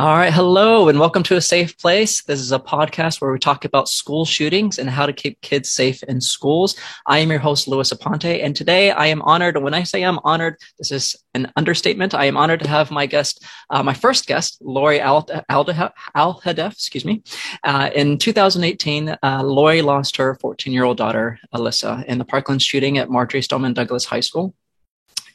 All 0.00 0.16
right. 0.16 0.32
Hello 0.32 0.88
and 0.88 0.98
welcome 0.98 1.22
to 1.24 1.36
A 1.36 1.42
Safe 1.42 1.76
Place. 1.76 2.22
This 2.22 2.40
is 2.40 2.52
a 2.52 2.58
podcast 2.58 3.20
where 3.20 3.30
we 3.30 3.38
talk 3.38 3.66
about 3.66 3.86
school 3.86 4.24
shootings 4.24 4.78
and 4.78 4.88
how 4.88 5.04
to 5.04 5.12
keep 5.12 5.38
kids 5.42 5.70
safe 5.70 6.02
in 6.04 6.22
schools. 6.22 6.74
I 7.04 7.18
am 7.18 7.28
your 7.28 7.38
host, 7.38 7.68
Louis 7.68 7.92
Aponte, 7.92 8.42
and 8.42 8.56
today 8.56 8.92
I 8.92 9.08
am 9.08 9.20
honored. 9.20 9.62
When 9.62 9.74
I 9.74 9.82
say 9.82 10.02
I'm 10.02 10.18
honored, 10.24 10.56
this 10.78 10.90
is 10.90 11.16
an 11.34 11.52
understatement. 11.54 12.14
I 12.14 12.24
am 12.24 12.38
honored 12.38 12.60
to 12.60 12.68
have 12.70 12.90
my 12.90 13.04
guest, 13.04 13.44
uh, 13.68 13.82
my 13.82 13.92
first 13.92 14.26
guest, 14.26 14.56
Lori 14.62 15.02
Al- 15.02 15.28
excuse 15.28 17.04
me. 17.04 17.22
Uh, 17.62 17.90
in 17.94 18.16
2018, 18.16 19.18
uh, 19.22 19.42
Lori 19.44 19.82
lost 19.82 20.16
her 20.16 20.34
14 20.36 20.72
year 20.72 20.84
old 20.84 20.96
daughter, 20.96 21.38
Alyssa, 21.54 22.06
in 22.06 22.16
the 22.16 22.24
Parkland 22.24 22.62
shooting 22.62 22.96
at 22.96 23.10
Marjory 23.10 23.42
Stoneman 23.42 23.74
Douglas 23.74 24.06
High 24.06 24.20
School. 24.20 24.54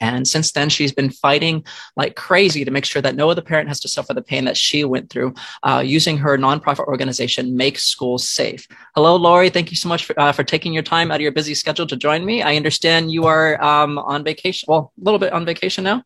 And 0.02 0.28
since 0.28 0.52
then, 0.52 0.70
she's 0.70 0.92
been 0.92 1.10
fighting 1.10 1.64
like 1.96 2.16
crazy 2.16 2.66
to 2.66 2.72
make 2.72 2.86
sure 2.86 3.02
that 3.02 3.16
no 3.16 3.30
other 3.30 3.42
parent 3.42 3.70
has 3.70 3.80
to 3.82 3.88
suffer 3.88 4.14
the 4.14 4.22
pain 4.22 4.46
that 4.46 4.58
she 4.58 4.84
went 4.84 5.10
through 5.10 5.34
uh, 5.64 5.84
using 5.86 6.18
her 6.18 6.38
nonprofit 6.38 6.86
organization, 6.88 7.56
Make 7.56 7.80
Schools 7.80 8.28
Safe. 8.28 8.68
Hello, 8.96 9.16
Lori. 9.16 9.50
Thank 9.50 9.72
you 9.72 9.78
so 9.78 9.90
much 9.90 10.06
for, 10.06 10.20
uh, 10.20 10.32
for 10.32 10.44
taking 10.44 10.74
your 10.74 10.84
time 10.84 11.12
out 11.12 11.16
of 11.16 11.22
your 11.22 11.32
busy 11.32 11.56
schedule 11.56 11.88
to 11.88 11.96
join 11.96 12.26
me. 12.26 12.42
I 12.42 12.56
understand 12.56 13.12
you 13.12 13.26
are 13.26 13.62
um, 13.64 13.98
on 14.00 14.24
vacation, 14.24 14.68
well, 14.68 14.92
a 15.00 15.04
little 15.04 15.20
bit 15.20 15.34
on 15.34 15.46
vacation 15.46 15.84
now. 15.84 16.04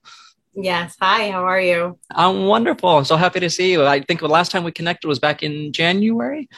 Yes. 0.56 0.98
Hi, 1.00 1.32
how 1.32 1.46
are 1.46 1.62
you? 1.62 1.98
I'm 2.12 2.46
wonderful. 2.46 3.06
So 3.06 3.16
happy 3.16 3.40
to 3.40 3.50
see 3.50 3.72
you. 3.72 3.86
I 3.86 4.02
think 4.02 4.20
the 4.20 4.28
last 4.28 4.52
time 4.52 4.64
we 4.64 4.72
connected 4.72 5.08
was 5.08 5.20
back 5.20 5.44
in 5.44 5.72
January. 5.72 6.50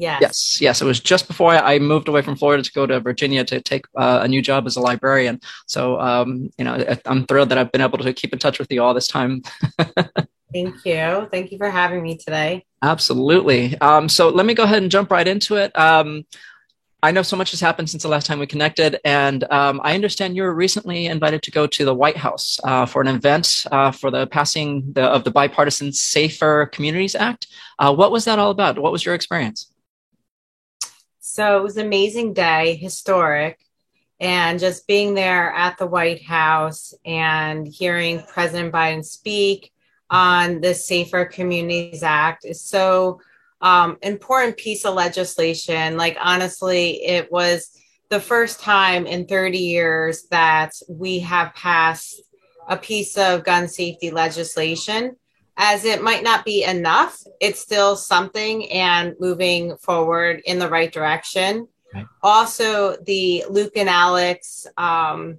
Yes. 0.00 0.20
Yes. 0.22 0.60
Yes. 0.62 0.82
It 0.82 0.86
was 0.86 0.98
just 0.98 1.28
before 1.28 1.52
I 1.52 1.78
moved 1.78 2.08
away 2.08 2.22
from 2.22 2.34
Florida 2.34 2.62
to 2.62 2.72
go 2.72 2.86
to 2.86 3.00
Virginia 3.00 3.44
to 3.44 3.60
take 3.60 3.84
uh, 3.96 4.20
a 4.22 4.28
new 4.28 4.40
job 4.40 4.66
as 4.66 4.76
a 4.76 4.80
librarian. 4.80 5.40
So, 5.66 6.00
um, 6.00 6.50
you 6.56 6.64
know, 6.64 6.82
I'm 7.04 7.26
thrilled 7.26 7.50
that 7.50 7.58
I've 7.58 7.70
been 7.70 7.82
able 7.82 7.98
to 7.98 8.12
keep 8.14 8.32
in 8.32 8.38
touch 8.38 8.58
with 8.58 8.72
you 8.72 8.82
all 8.82 8.94
this 8.94 9.08
time. 9.08 9.42
Thank 10.52 10.84
you. 10.84 11.28
Thank 11.30 11.52
you 11.52 11.58
for 11.58 11.70
having 11.70 12.02
me 12.02 12.16
today. 12.16 12.64
Absolutely. 12.82 13.78
Um, 13.80 14.08
so 14.08 14.30
let 14.30 14.46
me 14.46 14.54
go 14.54 14.64
ahead 14.64 14.82
and 14.82 14.90
jump 14.90 15.10
right 15.10 15.28
into 15.28 15.56
it. 15.56 15.78
Um, 15.78 16.24
I 17.02 17.12
know 17.12 17.22
so 17.22 17.36
much 17.36 17.50
has 17.52 17.60
happened 17.60 17.88
since 17.88 18.02
the 18.02 18.08
last 18.08 18.26
time 18.26 18.38
we 18.38 18.46
connected, 18.46 18.98
and 19.06 19.44
um, 19.50 19.80
I 19.82 19.94
understand 19.94 20.36
you 20.36 20.42
were 20.42 20.54
recently 20.54 21.06
invited 21.06 21.42
to 21.44 21.50
go 21.50 21.66
to 21.66 21.84
the 21.84 21.94
White 21.94 22.16
House 22.16 22.60
uh, 22.64 22.84
for 22.84 23.00
an 23.00 23.08
event 23.08 23.64
uh, 23.72 23.90
for 23.90 24.10
the 24.10 24.26
passing 24.26 24.92
the, 24.92 25.04
of 25.04 25.24
the 25.24 25.30
bipartisan 25.30 25.92
Safer 25.92 26.66
Communities 26.66 27.14
Act. 27.14 27.46
Uh, 27.78 27.94
what 27.94 28.12
was 28.12 28.26
that 28.26 28.38
all 28.38 28.50
about? 28.50 28.78
What 28.78 28.92
was 28.92 29.04
your 29.04 29.14
experience? 29.14 29.70
So 31.32 31.56
it 31.56 31.62
was 31.62 31.76
an 31.76 31.86
amazing 31.86 32.32
day, 32.32 32.74
historic. 32.74 33.60
And 34.18 34.58
just 34.58 34.88
being 34.88 35.14
there 35.14 35.52
at 35.52 35.78
the 35.78 35.86
White 35.86 36.24
House 36.24 36.92
and 37.04 37.68
hearing 37.68 38.22
President 38.26 38.72
Biden 38.74 39.04
speak 39.04 39.72
on 40.10 40.60
the 40.60 40.74
Safer 40.74 41.24
Communities 41.24 42.02
Act 42.02 42.44
is 42.44 42.60
so 42.60 43.20
um, 43.60 43.96
important 44.02 44.56
piece 44.56 44.84
of 44.84 44.94
legislation. 44.94 45.96
Like 45.96 46.18
honestly, 46.20 47.04
it 47.04 47.30
was 47.30 47.78
the 48.08 48.20
first 48.20 48.58
time 48.58 49.06
in 49.06 49.26
30 49.26 49.56
years 49.56 50.24
that 50.32 50.72
we 50.88 51.20
have 51.20 51.54
passed 51.54 52.22
a 52.68 52.76
piece 52.76 53.16
of 53.16 53.44
gun 53.44 53.68
safety 53.68 54.10
legislation 54.10 55.14
as 55.62 55.84
it 55.84 56.02
might 56.02 56.24
not 56.24 56.42
be 56.42 56.64
enough, 56.64 57.22
it's 57.38 57.60
still 57.60 57.94
something 57.94 58.68
and 58.70 59.14
moving 59.20 59.76
forward 59.76 60.40
in 60.46 60.58
the 60.58 60.68
right 60.68 60.90
direction. 60.90 61.68
Right. 61.94 62.06
Also, 62.22 62.96
the 63.04 63.44
Luke 63.50 63.74
and 63.76 63.88
Alex 63.88 64.66
um, 64.78 65.38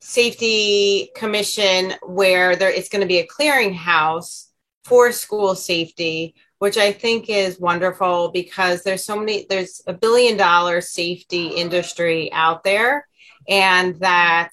Safety 0.00 1.10
Commission, 1.14 1.92
where 2.02 2.56
there 2.56 2.70
is 2.70 2.88
going 2.88 3.02
to 3.02 3.06
be 3.06 3.18
a 3.18 3.26
clearinghouse 3.26 4.46
for 4.84 5.12
school 5.12 5.54
safety, 5.54 6.34
which 6.58 6.78
I 6.78 6.90
think 6.90 7.28
is 7.28 7.60
wonderful 7.60 8.30
because 8.30 8.82
there's 8.82 9.04
so 9.04 9.18
many, 9.18 9.44
there's 9.50 9.82
a 9.86 9.92
billion 9.92 10.38
dollar 10.38 10.80
safety 10.80 11.48
industry 11.48 12.32
out 12.32 12.64
there, 12.64 13.06
and 13.46 13.96
that 13.96 14.52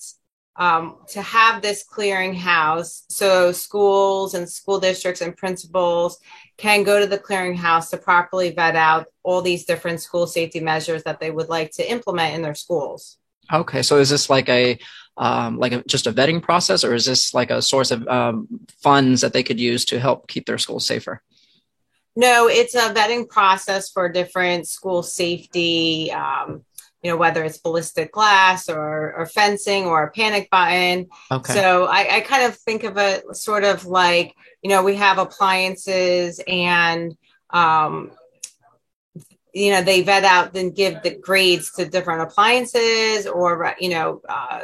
um, 0.60 0.98
to 1.08 1.22
have 1.22 1.62
this 1.62 1.86
clearinghouse 1.90 3.04
so 3.10 3.52
schools 3.52 4.34
and 4.34 4.48
school 4.48 4.80
districts 4.80 5.22
and 5.22 5.36
principals 5.36 6.20
can 6.58 6.84
go 6.84 7.00
to 7.00 7.08
the 7.08 7.18
clearinghouse 7.18 7.90
to 7.90 7.98
properly 7.98 8.52
vet 8.52 8.76
out 8.76 9.08
all 9.24 9.42
these 9.42 9.64
different 9.64 10.02
school 10.02 10.28
safety 10.28 10.60
measures 10.60 11.02
that 11.04 11.20
they 11.22 11.32
would 11.32 11.48
like 11.48 11.72
to 11.72 11.90
implement 11.90 12.36
in 12.36 12.42
their 12.42 12.54
schools. 12.54 13.18
Okay, 13.52 13.82
so 13.82 13.98
is 13.98 14.10
this 14.10 14.30
like 14.30 14.50
a 14.50 14.78
um, 15.18 15.58
like 15.58 15.74
a, 15.74 15.84
just 15.84 16.08
a 16.08 16.14
vetting 16.14 16.42
process, 16.42 16.84
or 16.84 16.94
is 16.94 17.06
this 17.06 17.34
like 17.34 17.52
a 17.52 17.62
source 17.62 17.92
of 17.92 18.08
um, 18.08 18.48
funds 18.82 19.22
that 19.22 19.34
they 19.34 19.44
could 19.44 19.60
use 19.60 19.84
to 19.86 20.00
help 20.00 20.28
keep 20.28 20.46
their 20.46 20.58
schools 20.58 20.86
safer? 20.86 21.22
No, 22.16 22.48
it's 22.48 22.76
a 22.76 22.94
vetting 22.94 23.28
process 23.28 23.90
for 23.90 24.10
different 24.10 24.68
school 24.68 25.04
safety 25.04 26.12
um, 26.12 26.64
you 27.02 27.10
know 27.10 27.18
whether 27.18 27.44
it's 27.44 27.58
ballistic 27.58 28.12
glass 28.12 28.70
or, 28.70 29.14
or 29.16 29.26
fencing 29.26 29.86
or 29.86 30.04
a 30.04 30.12
panic 30.12 30.50
button. 30.50 31.08
Okay. 31.32 31.54
so 31.54 31.86
I, 31.86 32.18
I 32.18 32.20
kind 32.22 32.44
of 32.44 32.56
think 32.56 32.84
of 32.84 32.98
it 32.98 33.24
sort 33.36 33.64
of 33.64 33.86
like 33.86 34.36
you 34.62 34.70
know 34.70 34.84
we 34.84 34.96
have 34.96 35.18
appliances 35.18 36.42
and 36.46 37.16
um, 37.52 38.12
you 39.54 39.72
know 39.72 39.82
they 39.82 40.02
vet 40.02 40.24
out 40.24 40.54
then 40.54 40.72
give 40.72 41.02
the 41.04 41.16
grades 41.16 41.72
to 41.74 41.86
different 41.86 42.22
appliances 42.22 43.28
or 43.28 43.74
you 43.80 43.90
know 43.90 44.22
uh, 44.28 44.62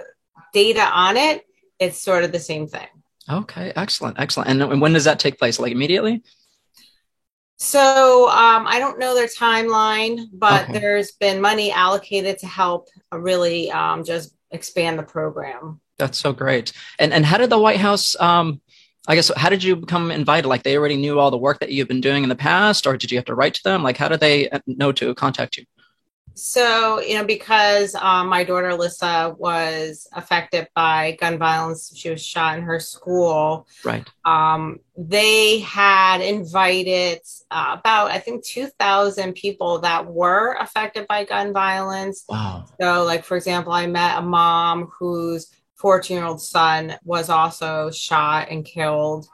data 0.53 0.83
on 0.83 1.17
it. 1.17 1.45
It's 1.79 2.01
sort 2.01 2.23
of 2.23 2.31
the 2.31 2.39
same 2.39 2.67
thing. 2.67 2.87
Okay. 3.29 3.73
Excellent. 3.75 4.19
Excellent. 4.19 4.61
And 4.61 4.79
when 4.81 4.93
does 4.93 5.05
that 5.05 5.19
take 5.19 5.39
place? 5.39 5.59
Like 5.59 5.71
immediately 5.71 6.23
so 7.57 8.29
um, 8.29 8.67
I 8.67 8.79
don't 8.79 8.99
know 8.99 9.15
their 9.15 9.27
timeline, 9.27 10.25
but 10.33 10.63
okay. 10.63 10.79
there's 10.79 11.11
been 11.13 11.41
money 11.41 11.71
allocated 11.71 12.39
to 12.39 12.47
help 12.47 12.89
really 13.11 13.71
um, 13.71 14.03
just 14.03 14.35
expand 14.51 14.99
the 14.99 15.03
program. 15.03 15.79
That's 15.97 16.17
so 16.17 16.33
great. 16.33 16.73
And 16.99 17.13
and 17.13 17.25
how 17.25 17.37
did 17.37 17.49
the 17.49 17.59
White 17.59 17.79
House? 17.79 18.19
Um, 18.19 18.61
I 19.07 19.15
guess 19.15 19.31
how 19.35 19.49
did 19.49 19.63
you 19.63 19.75
become 19.75 20.11
invited? 20.11 20.47
Like 20.47 20.63
they 20.63 20.77
already 20.77 20.97
knew 20.97 21.19
all 21.19 21.31
the 21.31 21.37
work 21.37 21.59
that 21.59 21.71
you've 21.71 21.87
been 21.87 22.01
doing 22.01 22.23
in 22.23 22.29
the 22.29 22.35
past, 22.35 22.85
or 22.85 22.97
did 22.97 23.11
you 23.11 23.17
have 23.17 23.25
to 23.25 23.35
write 23.35 23.53
to 23.55 23.63
them? 23.63 23.83
Like 23.83 23.97
how 23.97 24.09
did 24.09 24.19
they 24.19 24.49
uh, 24.49 24.59
know 24.67 24.91
to 24.93 25.15
contact 25.15 25.57
you? 25.57 25.65
So, 26.35 26.99
you 26.99 27.15
know, 27.15 27.23
because 27.23 27.95
um, 27.95 28.27
my 28.27 28.43
daughter 28.43 28.69
Alyssa 28.69 29.37
was 29.37 30.07
affected 30.13 30.67
by 30.75 31.17
gun 31.19 31.37
violence, 31.37 31.93
she 31.95 32.09
was 32.09 32.23
shot 32.23 32.57
in 32.57 32.63
her 32.65 32.79
school. 32.79 33.67
Right. 33.85 34.05
Um, 34.25 34.79
they 34.97 35.59
had 35.59 36.19
invited 36.19 37.19
uh, 37.49 37.77
about, 37.79 38.11
I 38.11 38.19
think, 38.19 38.43
2,000 38.43 39.33
people 39.33 39.79
that 39.79 40.05
were 40.05 40.57
affected 40.59 41.07
by 41.07 41.23
gun 41.23 41.53
violence. 41.53 42.25
Wow. 42.27 42.65
So, 42.81 43.05
like, 43.05 43.23
for 43.23 43.37
example, 43.37 43.71
I 43.71 43.87
met 43.87 44.17
a 44.17 44.21
mom 44.21 44.91
whose 44.99 45.49
14 45.75 46.17
year 46.17 46.25
old 46.25 46.41
son 46.41 46.95
was 47.05 47.29
also 47.29 47.91
shot 47.91 48.49
and 48.49 48.65
killed. 48.65 49.25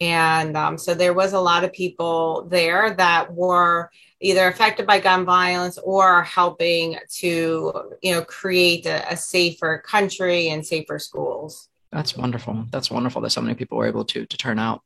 And 0.00 0.56
um, 0.56 0.78
so 0.78 0.94
there 0.94 1.14
was 1.14 1.32
a 1.32 1.40
lot 1.40 1.64
of 1.64 1.72
people 1.72 2.46
there 2.50 2.94
that 2.94 3.32
were 3.32 3.90
either 4.20 4.48
affected 4.48 4.86
by 4.86 4.98
gun 4.98 5.24
violence 5.24 5.78
or 5.78 6.22
helping 6.22 6.96
to 7.08 7.72
you 8.02 8.14
know 8.14 8.22
create 8.22 8.86
a, 8.86 9.12
a 9.12 9.16
safer 9.16 9.78
country 9.78 10.48
and 10.48 10.66
safer 10.66 10.98
schools. 10.98 11.68
That's 11.92 12.16
wonderful. 12.16 12.66
That's 12.70 12.90
wonderful 12.90 13.22
that 13.22 13.30
so 13.30 13.40
many 13.40 13.54
people 13.54 13.78
were 13.78 13.86
able 13.86 14.04
to 14.06 14.26
to 14.26 14.36
turn 14.36 14.58
out. 14.58 14.82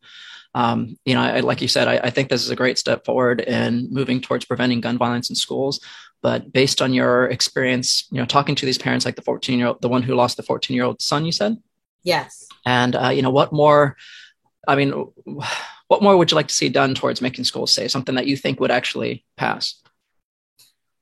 Um, 0.54 0.98
you 1.04 1.15
know 1.15 1.22
I, 1.22 1.41
like 1.41 1.62
you 1.62 1.69
said 1.69 1.88
I, 1.88 1.97
I, 1.97 2.10
think 2.10 2.28
this 2.28 2.45
is 2.45 2.51
a 2.51 2.57
great 2.57 2.77
step 2.78 3.07
forward 3.07 3.41
in 3.41 3.89
moving 3.91 4.21
towards 4.21 4.45
preventing 4.45 4.83
gun 4.83 4.98
violence 4.98 5.30
in 5.30 5.36
schools. 5.36 5.80
But 6.21 6.53
based 6.53 6.83
on 6.83 6.92
your 6.92 7.24
experience 7.24 8.07
you 8.10 8.18
know 8.18 8.27
talking 8.27 8.54
to 8.57 8.66
these 8.66 8.77
parents 8.77 9.07
like 9.07 9.16
the 9.16 9.22
14 9.22 9.59
year 9.59 9.68
old 9.68 9.80
the 9.80 9.89
one 9.89 10.03
who 10.03 10.15
lost 10.15 10.36
the 10.36 10.42
14 10.42 10.74
year 10.74 10.84
old 10.84 11.01
son 11.01 11.24
you 11.24 11.33
said? 11.33 11.57
Yes. 12.03 12.48
And 12.66 12.95
uh, 12.95 13.09
you 13.09 13.22
know 13.22 13.30
what 13.30 13.53
more 13.53 13.97
i 14.68 14.77
mean 14.77 14.92
what 15.92 16.03
more 16.03 16.16
would 16.16 16.30
you 16.30 16.36
like 16.36 16.48
to 16.48 16.54
see 16.54 16.71
done 16.71 16.94
towards 16.94 17.21
making 17.21 17.44
schools 17.44 17.71
safe? 17.71 17.91
Something 17.91 18.15
that 18.15 18.27
you 18.27 18.34
think 18.34 18.60
would 18.60 18.71
actually 18.71 19.27
pass? 19.36 19.74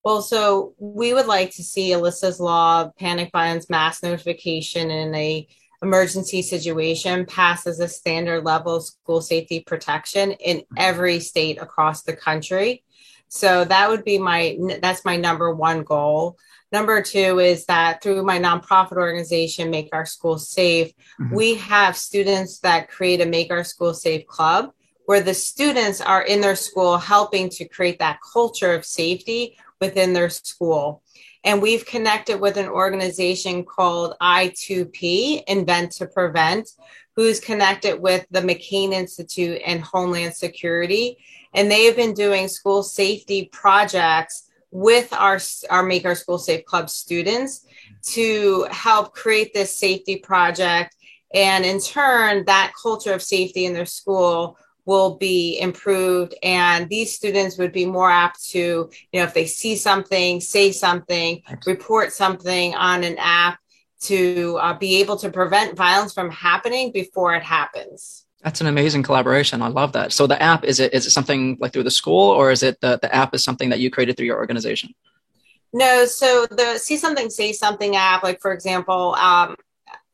Well, 0.05 0.21
so 0.21 0.75
we 0.79 1.15
would 1.15 1.29
like 1.29 1.53
to 1.53 1.63
see 1.63 1.91
Alyssa's 1.91 2.41
law, 2.41 2.83
of 2.83 2.97
panic 2.97 3.31
violence 3.31 3.71
mass 3.71 4.03
notification 4.03 4.91
in 4.91 5.15
a 5.15 5.47
emergency 5.81 6.43
situation 6.43 7.25
pass 7.25 7.69
as 7.69 7.79
a 7.79 7.87
standard 7.87 8.45
level 8.45 8.75
of 8.75 8.83
school 8.83 9.21
safety 9.21 9.61
protection 9.61 10.33
in 10.33 10.65
every 10.77 11.21
state 11.21 11.63
across 11.63 12.03
the 12.03 12.17
country. 12.17 12.83
So 13.29 13.65
that 13.65 13.91
would 13.91 14.05
be 14.05 14.19
my 14.19 14.59
that's 14.83 15.05
my 15.05 15.17
number 15.17 15.55
one 15.55 15.85
goal. 15.85 16.37
Number 16.73 17.01
two 17.01 17.39
is 17.39 17.65
that 17.67 18.03
through 18.03 18.25
my 18.25 18.41
nonprofit 18.41 18.97
organization, 18.97 19.71
Make 19.71 19.91
Our 19.93 20.05
Schools 20.05 20.51
Safe, 20.51 20.93
mm-hmm. 21.21 21.33
we 21.33 21.55
have 21.55 21.97
students 21.97 22.59
that 22.61 22.91
create 22.91 23.21
a 23.21 23.27
Make 23.27 23.53
Our 23.53 23.63
Schools 23.63 24.03
Safe 24.03 24.27
club 24.27 24.73
where 25.11 25.21
the 25.21 25.35
students 25.35 26.01
are 26.01 26.23
in 26.23 26.41
their 26.41 26.55
school 26.55 26.97
helping 26.97 27.49
to 27.49 27.65
create 27.65 27.99
that 27.99 28.21
culture 28.33 28.73
of 28.73 28.85
safety 28.85 29.59
within 29.81 30.13
their 30.13 30.31
school. 30.31 31.03
And 31.43 31.61
we've 31.61 31.85
connected 31.85 32.41
with 32.41 32.57
an 32.57 32.69
organization 32.69 33.65
called 33.65 34.15
I2P, 34.23 35.43
Invent 35.49 35.91
to 35.95 36.07
Prevent, 36.07 36.69
who's 37.17 37.41
connected 37.41 38.01
with 38.01 38.25
the 38.31 38.41
McCain 38.41 38.93
Institute 38.93 39.61
and 39.67 39.81
Homeland 39.81 40.37
Security. 40.37 41.19
And 41.55 41.69
they 41.69 41.87
have 41.87 41.97
been 41.97 42.15
doing 42.15 42.47
school 42.47 42.85
safety 42.85 43.47
projects 43.51 44.49
with 44.71 45.13
our, 45.13 45.41
our 45.71 45.83
Make 45.83 46.05
Our 46.05 46.15
School 46.15 46.39
Safe 46.39 46.65
Club 46.65 46.89
students 46.89 47.67
to 48.13 48.69
help 48.71 49.13
create 49.13 49.55
this 49.55 49.77
safety 49.77 50.19
project. 50.19 50.95
And 51.35 51.65
in 51.65 51.81
turn, 51.81 52.45
that 52.45 52.75
culture 52.81 53.13
of 53.13 53.23
safety 53.23 53.67
in 53.67 53.73
their 53.73 53.87
school 53.87 54.57
will 54.91 55.15
be 55.17 55.59
improved 55.61 56.35
and 56.43 56.89
these 56.89 57.15
students 57.15 57.57
would 57.59 57.73
be 57.73 57.87
more 57.87 58.11
apt 58.11 58.39
to 58.45 58.91
you 59.13 59.21
know 59.21 59.23
if 59.23 59.33
they 59.33 59.47
see 59.47 59.77
something 59.77 60.41
say 60.41 60.73
something 60.73 61.41
report 61.65 62.13
something 62.13 62.75
on 62.75 63.05
an 63.05 63.17
app 63.19 63.61
to 64.01 64.59
uh, 64.61 64.77
be 64.77 64.97
able 64.97 65.17
to 65.17 65.31
prevent 65.31 65.77
violence 65.77 66.13
from 66.13 66.31
happening 66.31 66.91
before 66.91 67.35
it 67.35 67.43
happens. 67.43 68.27
That's 68.43 68.61
an 68.63 68.67
amazing 68.67 69.03
collaboration. 69.03 69.61
I 69.61 69.69
love 69.69 69.93
that. 69.93 70.13
So 70.13 70.27
the 70.27 70.43
app 70.43 70.65
is 70.65 70.81
it 70.81 70.95
is 70.95 71.07
it 71.07 71.11
something 71.11 71.59
like 71.61 71.73
through 71.73 71.85
the 71.85 71.91
school 71.91 72.31
or 72.31 72.51
is 72.51 72.63
it 72.63 72.81
the, 72.81 72.99
the 73.01 73.15
app 73.15 73.35
is 73.35 73.45
something 73.45 73.69
that 73.71 73.81
you 73.81 73.91
created 73.91 74.17
through 74.17 74.27
your 74.27 74.39
organization? 74.39 74.95
No 75.73 76.07
so 76.07 76.47
the 76.47 76.79
see 76.79 76.97
something 76.97 77.29
say 77.29 77.53
something 77.53 77.97
app 77.97 78.23
like 78.23 78.41
for 78.41 78.53
example 78.53 79.15
um, 79.17 79.57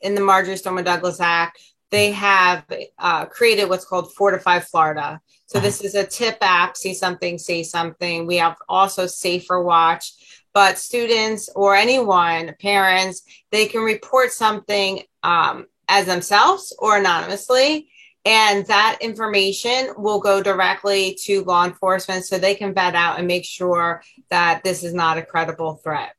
in 0.00 0.14
the 0.16 0.20
marjory 0.20 0.56
stoneman 0.56 0.84
douglas 0.84 1.20
act 1.20 1.60
they 1.90 2.12
have 2.12 2.64
uh, 2.98 3.26
created 3.26 3.68
what's 3.68 3.84
called 3.84 4.12
Fortify 4.14 4.60
Florida. 4.60 5.20
So 5.46 5.60
this 5.60 5.80
is 5.80 5.94
a 5.94 6.04
tip 6.04 6.38
app, 6.40 6.76
see 6.76 6.92
something, 6.92 7.38
say 7.38 7.62
something. 7.62 8.26
We 8.26 8.36
have 8.36 8.56
also 8.68 9.06
Safer 9.06 9.62
Watch, 9.62 10.12
but 10.52 10.78
students 10.78 11.48
or 11.54 11.76
anyone, 11.76 12.54
parents, 12.60 13.22
they 13.52 13.66
can 13.66 13.82
report 13.82 14.32
something 14.32 15.02
um, 15.22 15.66
as 15.88 16.06
themselves 16.06 16.74
or 16.78 16.96
anonymously. 16.96 17.88
And 18.24 18.66
that 18.66 18.98
information 19.00 19.90
will 19.96 20.18
go 20.18 20.42
directly 20.42 21.16
to 21.22 21.44
law 21.44 21.64
enforcement 21.64 22.24
so 22.24 22.38
they 22.38 22.56
can 22.56 22.74
vet 22.74 22.96
out 22.96 23.18
and 23.18 23.28
make 23.28 23.44
sure 23.44 24.02
that 24.30 24.64
this 24.64 24.82
is 24.82 24.92
not 24.92 25.16
a 25.16 25.22
credible 25.22 25.76
threat. 25.76 26.12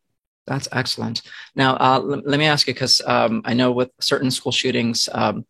That's 0.45 0.69
excellent. 0.71 1.23
Now, 1.53 1.75
uh, 1.75 1.99
l- 2.01 2.21
let 2.25 2.39
me 2.39 2.45
ask 2.45 2.65
you 2.65 2.73
because 2.73 3.01
um, 3.05 3.41
I 3.43 3.53
know 3.53 3.73
with 3.73 3.91
certain 3.99 4.31
school 4.31 4.53
shootings, 4.53 5.09
um, 5.11 5.45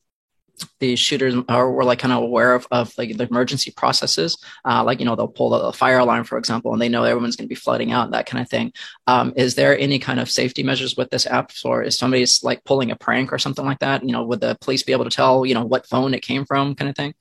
the 0.79 0.95
shooters 0.95 1.35
are 1.49 1.71
were 1.71 1.83
like 1.83 1.99
kind 1.99 2.13
of 2.13 2.23
aware 2.23 2.53
of, 2.53 2.67
of 2.71 2.95
like 2.97 3.15
the 3.17 3.27
emergency 3.27 3.71
processes. 3.71 4.37
Uh, 4.65 4.83
like 4.83 4.99
you 4.99 5.05
know 5.05 5.15
they'll 5.15 5.27
pull 5.27 5.49
the 5.49 5.73
fire 5.73 5.99
alarm 5.99 6.23
for 6.23 6.37
example 6.37 6.73
and 6.73 6.81
they 6.81 6.89
know 6.89 7.03
everyone's 7.03 7.35
going 7.35 7.47
to 7.47 7.49
be 7.49 7.55
flooding 7.55 7.91
out 7.91 8.11
that 8.11 8.25
kind 8.25 8.41
of 8.41 8.49
thing. 8.49 8.71
Um, 9.07 9.33
is 9.35 9.55
there 9.55 9.77
any 9.77 9.99
kind 9.99 10.19
of 10.19 10.29
safety 10.29 10.63
measures 10.63 10.97
with 10.97 11.09
this 11.09 11.25
app 11.25 11.51
or 11.63 11.83
is 11.83 11.97
somebody's 11.97 12.43
like 12.43 12.63
pulling 12.63 12.91
a 12.91 12.95
prank 12.95 13.31
or 13.31 13.39
something 13.39 13.65
like 13.65 13.79
that? 13.79 14.03
You 14.03 14.11
know 14.11 14.23
would 14.23 14.41
the 14.41 14.57
police 14.61 14.83
be 14.83 14.93
able 14.93 15.05
to 15.05 15.11
tell 15.11 15.45
you 15.45 15.53
know 15.53 15.65
what 15.65 15.87
phone 15.87 16.13
it 16.13 16.21
came 16.21 16.45
from 16.45 16.75
kind 16.75 16.89
of 16.89 16.95
thing? 16.95 17.13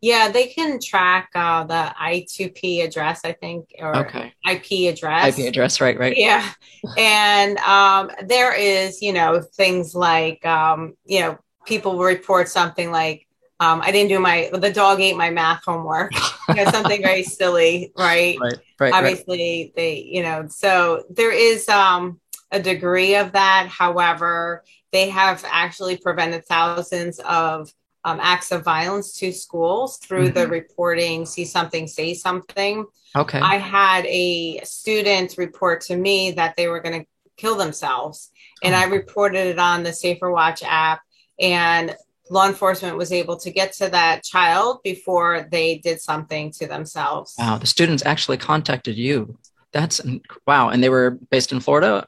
Yeah 0.00 0.30
they 0.30 0.46
can 0.46 0.80
track 0.80 1.30
uh, 1.34 1.64
the 1.64 1.94
i2p 2.00 2.82
address 2.84 3.20
i 3.22 3.32
think 3.32 3.66
or 3.78 3.94
okay. 3.96 4.32
ip 4.48 4.94
address. 4.94 5.38
Ip 5.38 5.46
address 5.46 5.80
right 5.80 5.98
right. 5.98 6.16
Yeah. 6.16 6.50
And 6.96 7.58
um, 7.58 8.10
there 8.26 8.54
is 8.54 9.02
you 9.02 9.12
know 9.12 9.42
things 9.42 9.94
like 9.94 10.44
um, 10.46 10.94
you 11.04 11.20
know 11.20 11.38
people 11.66 11.96
will 11.96 12.04
report 12.04 12.48
something 12.48 12.90
like, 12.90 13.26
um, 13.60 13.82
I 13.82 13.92
didn't 13.92 14.08
do 14.08 14.18
my, 14.18 14.50
the 14.52 14.72
dog 14.72 15.00
ate 15.00 15.16
my 15.16 15.30
math 15.30 15.64
homework. 15.64 16.12
you 16.48 16.54
know, 16.54 16.64
something 16.70 17.02
very 17.02 17.22
silly, 17.38 17.92
right? 17.96 18.38
Right, 18.40 18.54
right. 18.78 18.92
Obviously, 18.92 19.64
right. 19.64 19.72
they, 19.76 19.98
you 19.98 20.22
know, 20.22 20.46
so 20.48 21.04
there 21.10 21.32
is 21.32 21.68
um, 21.68 22.20
a 22.50 22.60
degree 22.60 23.16
of 23.16 23.32
that. 23.32 23.68
However, 23.68 24.64
they 24.92 25.10
have 25.10 25.44
actually 25.48 25.96
prevented 25.96 26.44
thousands 26.46 27.20
of 27.20 27.72
um, 28.04 28.18
acts 28.22 28.50
of 28.50 28.64
violence 28.64 29.12
to 29.18 29.32
schools 29.32 29.98
through 29.98 30.30
mm-hmm. 30.30 30.38
the 30.38 30.48
reporting 30.48 31.26
see 31.26 31.44
something 31.44 31.86
say 31.86 32.14
something 32.14 32.86
okay 33.14 33.38
i 33.40 33.56
had 33.56 34.06
a 34.06 34.58
student 34.64 35.34
report 35.36 35.82
to 35.82 35.96
me 35.96 36.30
that 36.32 36.56
they 36.56 36.68
were 36.68 36.80
going 36.80 37.00
to 37.00 37.06
kill 37.36 37.56
themselves 37.56 38.30
and 38.62 38.74
oh. 38.74 38.78
i 38.78 38.84
reported 38.84 39.46
it 39.46 39.58
on 39.58 39.82
the 39.82 39.92
safer 39.92 40.30
watch 40.30 40.62
app 40.62 41.02
and 41.40 41.96
law 42.30 42.46
enforcement 42.46 42.96
was 42.96 43.12
able 43.12 43.36
to 43.38 43.50
get 43.50 43.72
to 43.74 43.88
that 43.88 44.22
child 44.22 44.80
before 44.84 45.48
they 45.50 45.78
did 45.78 46.00
something 46.00 46.52
to 46.52 46.66
themselves. 46.66 47.34
Wow, 47.38 47.58
the 47.58 47.66
students 47.66 48.04
actually 48.06 48.36
contacted 48.36 48.96
you. 48.96 49.38
That's 49.72 50.00
wow, 50.46 50.68
and 50.68 50.82
they 50.82 50.88
were 50.88 51.18
based 51.30 51.52
in 51.52 51.60
Florida. 51.60 52.06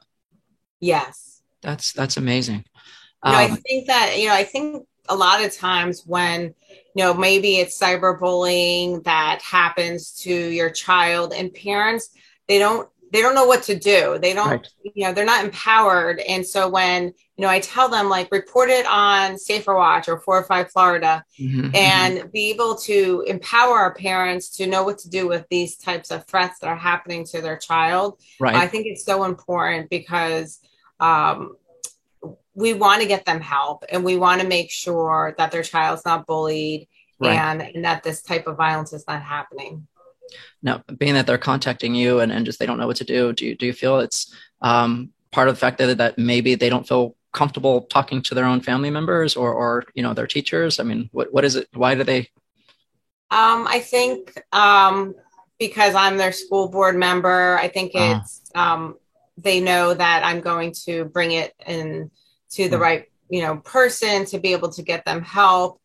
Yes, 0.80 1.42
that's 1.60 1.92
that's 1.92 2.16
amazing. 2.16 2.64
Um, 3.22 3.34
I 3.34 3.48
think 3.48 3.86
that 3.86 4.18
you 4.18 4.28
know, 4.28 4.34
I 4.34 4.44
think 4.44 4.86
a 5.08 5.16
lot 5.16 5.44
of 5.44 5.54
times 5.54 6.04
when 6.06 6.54
you 6.94 7.04
know 7.04 7.14
maybe 7.14 7.56
it's 7.56 7.78
cyberbullying 7.80 9.04
that 9.04 9.42
happens 9.42 10.12
to 10.22 10.32
your 10.32 10.70
child 10.70 11.32
and 11.32 11.52
parents 11.52 12.10
they 12.48 12.58
don't 12.58 12.88
they 13.12 13.20
don't 13.20 13.34
know 13.34 13.46
what 13.46 13.62
to 13.64 13.78
do. 13.78 14.18
They 14.18 14.32
don't, 14.32 14.48
right. 14.48 14.68
you 14.94 15.04
know, 15.04 15.12
they're 15.12 15.26
not 15.26 15.44
empowered. 15.44 16.18
And 16.20 16.46
so 16.46 16.68
when, 16.68 17.12
you 17.42 17.48
know, 17.48 17.52
I 17.52 17.58
tell 17.58 17.88
them 17.88 18.08
like 18.08 18.30
report 18.30 18.70
it 18.70 18.86
on 18.86 19.36
Safer 19.36 19.74
Watch 19.74 20.08
or 20.08 20.20
Fortify 20.20 20.62
Florida 20.62 21.24
mm-hmm, 21.36 21.62
mm-hmm. 21.62 21.74
and 21.74 22.30
be 22.30 22.50
able 22.50 22.76
to 22.76 23.24
empower 23.26 23.78
our 23.78 23.92
parents 23.94 24.56
to 24.58 24.66
know 24.68 24.84
what 24.84 24.98
to 24.98 25.10
do 25.10 25.26
with 25.26 25.44
these 25.50 25.76
types 25.76 26.12
of 26.12 26.24
threats 26.28 26.60
that 26.60 26.68
are 26.68 26.76
happening 26.76 27.24
to 27.32 27.40
their 27.40 27.56
child. 27.56 28.20
Right. 28.38 28.54
I 28.54 28.68
think 28.68 28.86
it's 28.86 29.04
so 29.04 29.24
important 29.24 29.90
because 29.90 30.60
um, 31.00 31.56
we 32.54 32.74
want 32.74 33.02
to 33.02 33.08
get 33.08 33.24
them 33.24 33.40
help 33.40 33.82
and 33.90 34.04
we 34.04 34.16
want 34.16 34.40
to 34.40 34.46
make 34.46 34.70
sure 34.70 35.34
that 35.36 35.50
their 35.50 35.64
child's 35.64 36.04
not 36.04 36.28
bullied 36.28 36.86
right. 37.18 37.34
and, 37.34 37.60
and 37.60 37.84
that 37.84 38.04
this 38.04 38.22
type 38.22 38.46
of 38.46 38.56
violence 38.56 38.92
is 38.92 39.04
not 39.08 39.20
happening. 39.20 39.88
Now, 40.62 40.84
being 40.96 41.14
that 41.14 41.26
they're 41.26 41.38
contacting 41.38 41.96
you 41.96 42.20
and, 42.20 42.30
and 42.30 42.46
just 42.46 42.60
they 42.60 42.66
don't 42.66 42.78
know 42.78 42.86
what 42.86 42.98
to 42.98 43.04
do, 43.04 43.32
do 43.32 43.46
you, 43.46 43.56
do 43.56 43.66
you 43.66 43.72
feel 43.72 43.98
it's 43.98 44.32
um, 44.60 45.10
part 45.32 45.48
of 45.48 45.56
the 45.56 45.58
fact 45.58 45.78
that, 45.78 45.98
that 45.98 46.18
maybe 46.18 46.54
they 46.54 46.68
don't 46.68 46.86
feel 46.86 47.16
comfortable 47.32 47.82
talking 47.82 48.22
to 48.22 48.34
their 48.34 48.44
own 48.44 48.60
family 48.60 48.90
members 48.90 49.36
or, 49.36 49.52
or 49.52 49.84
you 49.94 50.02
know, 50.02 50.14
their 50.14 50.26
teachers? 50.26 50.78
I 50.78 50.84
mean, 50.84 51.08
what, 51.12 51.32
what 51.32 51.44
is 51.44 51.56
it? 51.56 51.68
Why 51.74 51.94
do 51.94 52.04
they? 52.04 52.28
Um, 53.30 53.66
I 53.66 53.80
think 53.80 54.34
um, 54.52 55.14
because 55.58 55.94
I'm 55.94 56.16
their 56.16 56.32
school 56.32 56.68
board 56.68 56.96
member, 56.96 57.58
I 57.58 57.68
think 57.68 57.92
uh-huh. 57.94 58.20
it's, 58.20 58.42
um, 58.54 58.96
they 59.38 59.60
know 59.60 59.94
that 59.94 60.22
I'm 60.24 60.40
going 60.40 60.74
to 60.84 61.06
bring 61.06 61.32
it 61.32 61.54
in 61.66 62.10
to 62.50 62.68
the 62.68 62.78
right, 62.78 63.06
you 63.30 63.40
know, 63.40 63.56
person 63.56 64.26
to 64.26 64.38
be 64.38 64.52
able 64.52 64.70
to 64.72 64.82
get 64.82 65.04
them 65.04 65.22
help. 65.22 65.80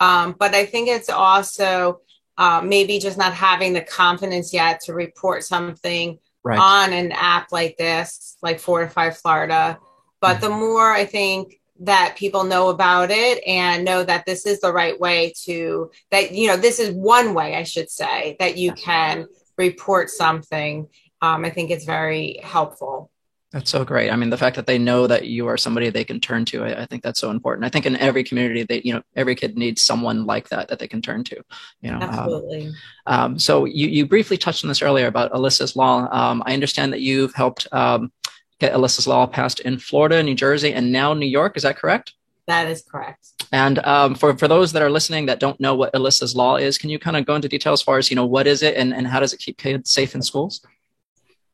Um, 0.00 0.36
but 0.38 0.54
I 0.54 0.66
think 0.66 0.88
it's 0.88 1.08
also 1.08 2.00
uh, 2.36 2.60
maybe 2.62 2.98
just 2.98 3.16
not 3.16 3.32
having 3.32 3.72
the 3.72 3.80
confidence 3.80 4.52
yet 4.52 4.80
to 4.82 4.94
report 4.94 5.44
something 5.44 6.18
right. 6.42 6.58
on 6.58 6.92
an 6.92 7.12
app 7.12 7.52
like 7.52 7.76
this, 7.76 8.36
like 8.42 8.60
Fortify 8.60 9.10
Florida. 9.10 9.78
But 10.20 10.36
mm-hmm. 10.36 10.44
the 10.44 10.50
more 10.50 10.92
I 10.92 11.04
think 11.04 11.60
that 11.80 12.16
people 12.16 12.44
know 12.44 12.68
about 12.68 13.10
it 13.10 13.42
and 13.46 13.84
know 13.84 14.04
that 14.04 14.26
this 14.26 14.44
is 14.46 14.60
the 14.60 14.72
right 14.72 14.98
way 15.00 15.32
to, 15.44 15.90
that, 16.10 16.32
you 16.32 16.46
know, 16.46 16.56
this 16.56 16.78
is 16.78 16.94
one 16.94 17.32
way, 17.32 17.56
I 17.56 17.62
should 17.62 17.90
say, 17.90 18.36
that 18.38 18.58
you 18.58 18.72
can 18.72 19.26
report 19.56 20.10
something. 20.10 20.88
Um, 21.22 21.44
I 21.44 21.50
think 21.50 21.70
it's 21.70 21.84
very 21.84 22.38
helpful. 22.42 23.10
That's 23.52 23.70
so 23.70 23.84
great. 23.84 24.10
I 24.10 24.16
mean, 24.16 24.30
the 24.30 24.36
fact 24.36 24.54
that 24.56 24.68
they 24.68 24.78
know 24.78 25.08
that 25.08 25.26
you 25.26 25.48
are 25.48 25.56
somebody 25.56 25.90
they 25.90 26.04
can 26.04 26.20
turn 26.20 26.44
to, 26.46 26.62
I, 26.62 26.82
I, 26.82 26.86
think 26.86 27.02
that's 27.02 27.18
so 27.18 27.32
important. 27.32 27.64
I 27.64 27.68
think 27.68 27.84
in 27.84 27.96
every 27.96 28.22
community, 28.22 28.62
they, 28.62 28.80
you 28.84 28.94
know, 28.94 29.02
every 29.16 29.34
kid 29.34 29.58
needs 29.58 29.82
someone 29.82 30.24
like 30.24 30.48
that 30.50 30.68
that 30.68 30.78
they 30.78 30.86
can 30.86 31.02
turn 31.02 31.24
to. 31.24 31.42
You 31.80 31.90
know, 31.90 31.96
um, 31.96 32.02
absolutely. 32.02 32.66
Um, 33.06 33.20
um, 33.32 33.38
so 33.40 33.64
you 33.64 33.88
you 33.88 34.06
briefly 34.06 34.36
touched 34.36 34.64
on 34.64 34.68
this 34.68 34.82
earlier 34.82 35.08
about 35.08 35.32
Alyssa's 35.32 35.74
law. 35.74 36.06
Um, 36.12 36.44
I 36.46 36.54
understand 36.54 36.92
that 36.92 37.00
you've 37.00 37.34
helped 37.34 37.66
um, 37.72 38.12
get 38.60 38.72
Alyssa's 38.72 39.06
law 39.06 39.26
passed 39.26 39.60
in 39.60 39.78
Florida, 39.78 40.22
New 40.22 40.34
Jersey, 40.34 40.72
and 40.72 40.92
now 40.92 41.14
New 41.14 41.26
York. 41.26 41.56
Is 41.56 41.64
that 41.64 41.76
correct? 41.76 42.12
That 42.46 42.68
is 42.68 42.82
correct. 42.82 43.28
And 43.52 43.78
um, 43.80 44.14
for 44.14 44.36
for 44.36 44.46
those 44.46 44.72
that 44.72 44.82
are 44.82 44.90
listening 44.90 45.26
that 45.26 45.40
don't 45.40 45.58
know 45.60 45.74
what 45.74 45.92
Alyssa's 45.92 46.36
law 46.36 46.56
is, 46.56 46.78
can 46.78 46.90
you 46.90 46.98
kind 46.98 47.16
of 47.16 47.26
go 47.26 47.34
into 47.34 47.48
detail 47.48 47.72
as 47.72 47.82
far 47.82 47.98
as 47.98 48.10
you 48.10 48.16
know 48.16 48.26
what 48.26 48.46
is 48.46 48.62
it 48.62 48.76
and 48.76 48.94
and 48.94 49.06
how 49.06 49.18
does 49.18 49.32
it 49.32 49.40
keep 49.40 49.58
kids 49.58 49.90
safe 49.90 50.14
in 50.14 50.22
schools? 50.22 50.64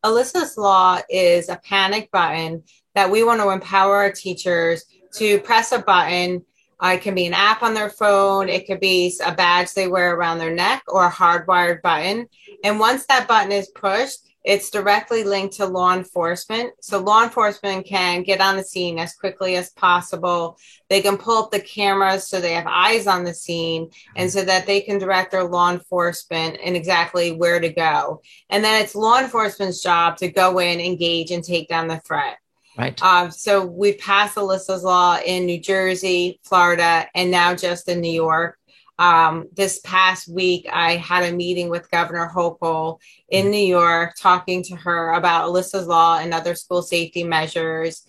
Alyssa's 0.04 0.56
Law 0.56 1.00
is 1.08 1.48
a 1.48 1.56
panic 1.56 2.10
button 2.12 2.62
that 2.94 3.10
we 3.10 3.25
want 3.25 3.40
to 3.40 3.50
empower 3.50 3.96
our 3.96 4.12
teachers 4.12 4.84
to 5.14 5.40
press 5.40 5.72
a 5.72 5.78
button. 5.80 6.44
Uh, 6.82 6.92
it 6.94 7.02
can 7.02 7.14
be 7.14 7.26
an 7.26 7.32
app 7.32 7.62
on 7.62 7.75
their 7.75 7.88
phone, 7.88 8.48
it 8.48 8.66
could 8.66 8.80
be 8.80 9.12
a 9.25 9.34
badge 9.34 9.72
they 9.72 9.88
wear 9.88 10.14
around 10.14 10.38
their 10.38 10.54
neck 10.54 10.82
or 10.86 11.06
a 11.06 11.10
hardwired 11.10 11.80
button. 11.80 12.26
And 12.62 12.78
once 12.78 13.06
that 13.06 13.26
button 13.26 13.50
is 13.50 13.68
pushed, 13.68 14.25
it's 14.46 14.70
directly 14.70 15.24
linked 15.24 15.56
to 15.56 15.66
law 15.66 15.92
enforcement. 15.92 16.72
So 16.80 17.00
law 17.00 17.24
enforcement 17.24 17.84
can 17.84 18.22
get 18.22 18.40
on 18.40 18.56
the 18.56 18.62
scene 18.62 18.96
as 18.96 19.12
quickly 19.12 19.56
as 19.56 19.70
possible. 19.70 20.56
They 20.88 21.02
can 21.02 21.18
pull 21.18 21.42
up 21.42 21.50
the 21.50 21.58
cameras 21.58 22.28
so 22.28 22.40
they 22.40 22.52
have 22.52 22.68
eyes 22.68 23.08
on 23.08 23.24
the 23.24 23.34
scene 23.34 23.90
and 24.14 24.30
so 24.30 24.44
that 24.44 24.64
they 24.64 24.82
can 24.82 24.98
direct 24.98 25.32
their 25.32 25.42
law 25.42 25.72
enforcement 25.72 26.58
and 26.64 26.76
exactly 26.76 27.32
where 27.32 27.58
to 27.58 27.70
go. 27.70 28.22
And 28.48 28.62
then 28.62 28.80
it's 28.80 28.94
law 28.94 29.18
enforcement's 29.18 29.82
job 29.82 30.16
to 30.18 30.28
go 30.28 30.60
in, 30.60 30.78
engage, 30.78 31.32
and 31.32 31.42
take 31.42 31.68
down 31.68 31.88
the 31.88 31.98
threat. 31.98 32.38
Right. 32.78 32.96
Uh, 33.02 33.30
so 33.30 33.66
we've 33.66 33.98
passed 33.98 34.36
Alyssa's 34.36 34.84
law 34.84 35.18
in 35.18 35.46
New 35.46 35.58
Jersey, 35.58 36.38
Florida, 36.44 37.08
and 37.16 37.32
now 37.32 37.56
just 37.56 37.88
in 37.88 38.00
New 38.00 38.12
York. 38.12 38.58
Um, 38.98 39.48
this 39.52 39.80
past 39.80 40.26
week, 40.28 40.66
I 40.72 40.96
had 40.96 41.24
a 41.24 41.36
meeting 41.36 41.68
with 41.68 41.90
Governor 41.90 42.30
Hochul 42.34 42.98
in 43.28 43.50
New 43.50 43.58
York, 43.58 44.14
talking 44.18 44.62
to 44.64 44.76
her 44.76 45.12
about 45.12 45.48
Alyssa's 45.48 45.86
law 45.86 46.18
and 46.18 46.32
other 46.32 46.54
school 46.54 46.82
safety 46.82 47.22
measures. 47.22 48.04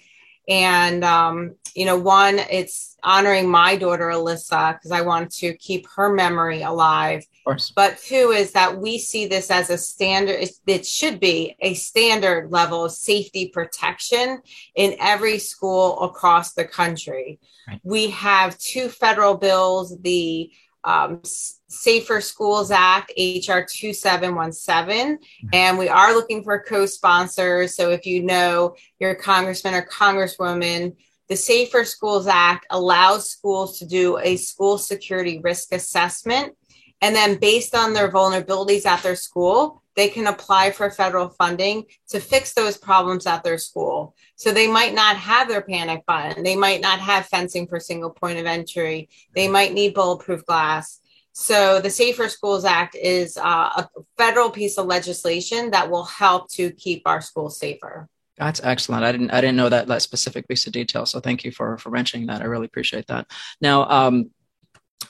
And, 0.49 1.03
um, 1.03 1.55
you 1.75 1.85
know, 1.85 1.97
one, 1.97 2.39
it's 2.39 2.95
honoring 3.03 3.49
my 3.49 3.75
daughter, 3.75 4.05
Alyssa, 4.05 4.75
because 4.75 4.91
I 4.91 5.01
want 5.01 5.29
to 5.35 5.53
keep 5.57 5.85
her 5.95 6.13
memory 6.13 6.61
alive. 6.61 7.19
Of 7.19 7.43
course. 7.43 7.73
But 7.75 7.97
two 7.99 8.31
is 8.31 8.53
that 8.53 8.79
we 8.79 8.97
see 8.97 9.27
this 9.27 9.51
as 9.51 9.69
a 9.69 9.77
standard, 9.77 10.47
it 10.65 10.85
should 10.85 11.19
be 11.19 11.57
a 11.59 11.73
standard 11.73 12.49
level 12.49 12.85
of 12.85 12.93
safety 12.93 13.49
protection 13.49 14.41
in 14.75 14.95
every 14.99 15.37
school 15.37 15.99
across 16.01 16.53
the 16.53 16.65
country. 16.65 17.39
Right. 17.67 17.81
We 17.83 18.09
have 18.11 18.57
two 18.57 18.87
federal 18.87 19.35
bills, 19.35 19.97
the 19.99 20.49
um, 20.87 21.21
Safer 21.67 22.21
Schools 22.21 22.71
Act, 22.71 23.11
HR 23.17 23.59
2717. 23.69 25.19
And 25.51 25.77
we 25.77 25.89
are 25.89 26.15
looking 26.15 26.43
for 26.43 26.63
co 26.63 26.85
sponsors. 26.85 27.75
So 27.75 27.91
if 27.91 28.05
you 28.05 28.23
know 28.23 28.75
your 28.97 29.13
congressman 29.13 29.73
or 29.73 29.85
congresswoman, 29.85 30.95
the 31.27 31.35
Safer 31.35 31.83
Schools 31.83 32.25
Act 32.25 32.65
allows 32.69 33.29
schools 33.29 33.77
to 33.79 33.85
do 33.85 34.17
a 34.17 34.37
school 34.37 34.77
security 34.77 35.39
risk 35.43 35.73
assessment. 35.73 36.55
And 37.01 37.13
then, 37.13 37.37
based 37.37 37.75
on 37.75 37.93
their 37.93 38.09
vulnerabilities 38.09 38.85
at 38.85 39.03
their 39.03 39.17
school, 39.17 39.83
they 39.97 40.07
can 40.07 40.27
apply 40.27 40.71
for 40.71 40.89
federal 40.91 41.27
funding 41.27 41.83
to 42.09 42.19
fix 42.21 42.53
those 42.53 42.77
problems 42.77 43.25
at 43.25 43.43
their 43.43 43.57
school. 43.57 44.15
So 44.35 44.53
they 44.53 44.67
might 44.67 44.93
not 44.93 45.17
have 45.17 45.49
their 45.49 45.63
panic 45.63 46.05
button. 46.05 46.43
They 46.43 46.55
might 46.55 46.81
not 46.81 46.99
have 46.99 47.25
fencing 47.25 47.67
for 47.67 47.79
single 47.79 48.11
point 48.11 48.37
of 48.37 48.45
entry. 48.45 49.09
They 49.33 49.49
might 49.49 49.73
need 49.73 49.95
bulletproof 49.95 50.45
glass. 50.45 51.01
So 51.33 51.81
the 51.81 51.89
Safer 51.89 52.29
Schools 52.29 52.63
Act 52.63 52.95
is 52.95 53.37
uh, 53.37 53.41
a 53.41 53.89
federal 54.17 54.51
piece 54.51 54.77
of 54.77 54.85
legislation 54.85 55.71
that 55.71 55.89
will 55.89 56.05
help 56.05 56.49
to 56.51 56.71
keep 56.71 57.01
our 57.05 57.21
schools 57.21 57.59
safer. 57.59 58.07
That's 58.37 58.61
excellent. 58.63 59.03
I 59.03 59.11
didn't 59.11 59.31
I 59.31 59.41
didn't 59.41 59.57
know 59.57 59.69
that 59.69 59.87
that 59.87 60.03
specific 60.03 60.47
piece 60.47 60.67
of 60.67 60.73
detail. 60.73 61.07
So 61.07 61.19
thank 61.19 61.43
you 61.43 61.51
for 61.51 61.77
for 61.79 61.89
mentioning 61.89 62.27
that. 62.27 62.41
I 62.41 62.45
really 62.45 62.67
appreciate 62.67 63.07
that. 63.07 63.25
Now, 63.61 63.89
um, 63.89 64.29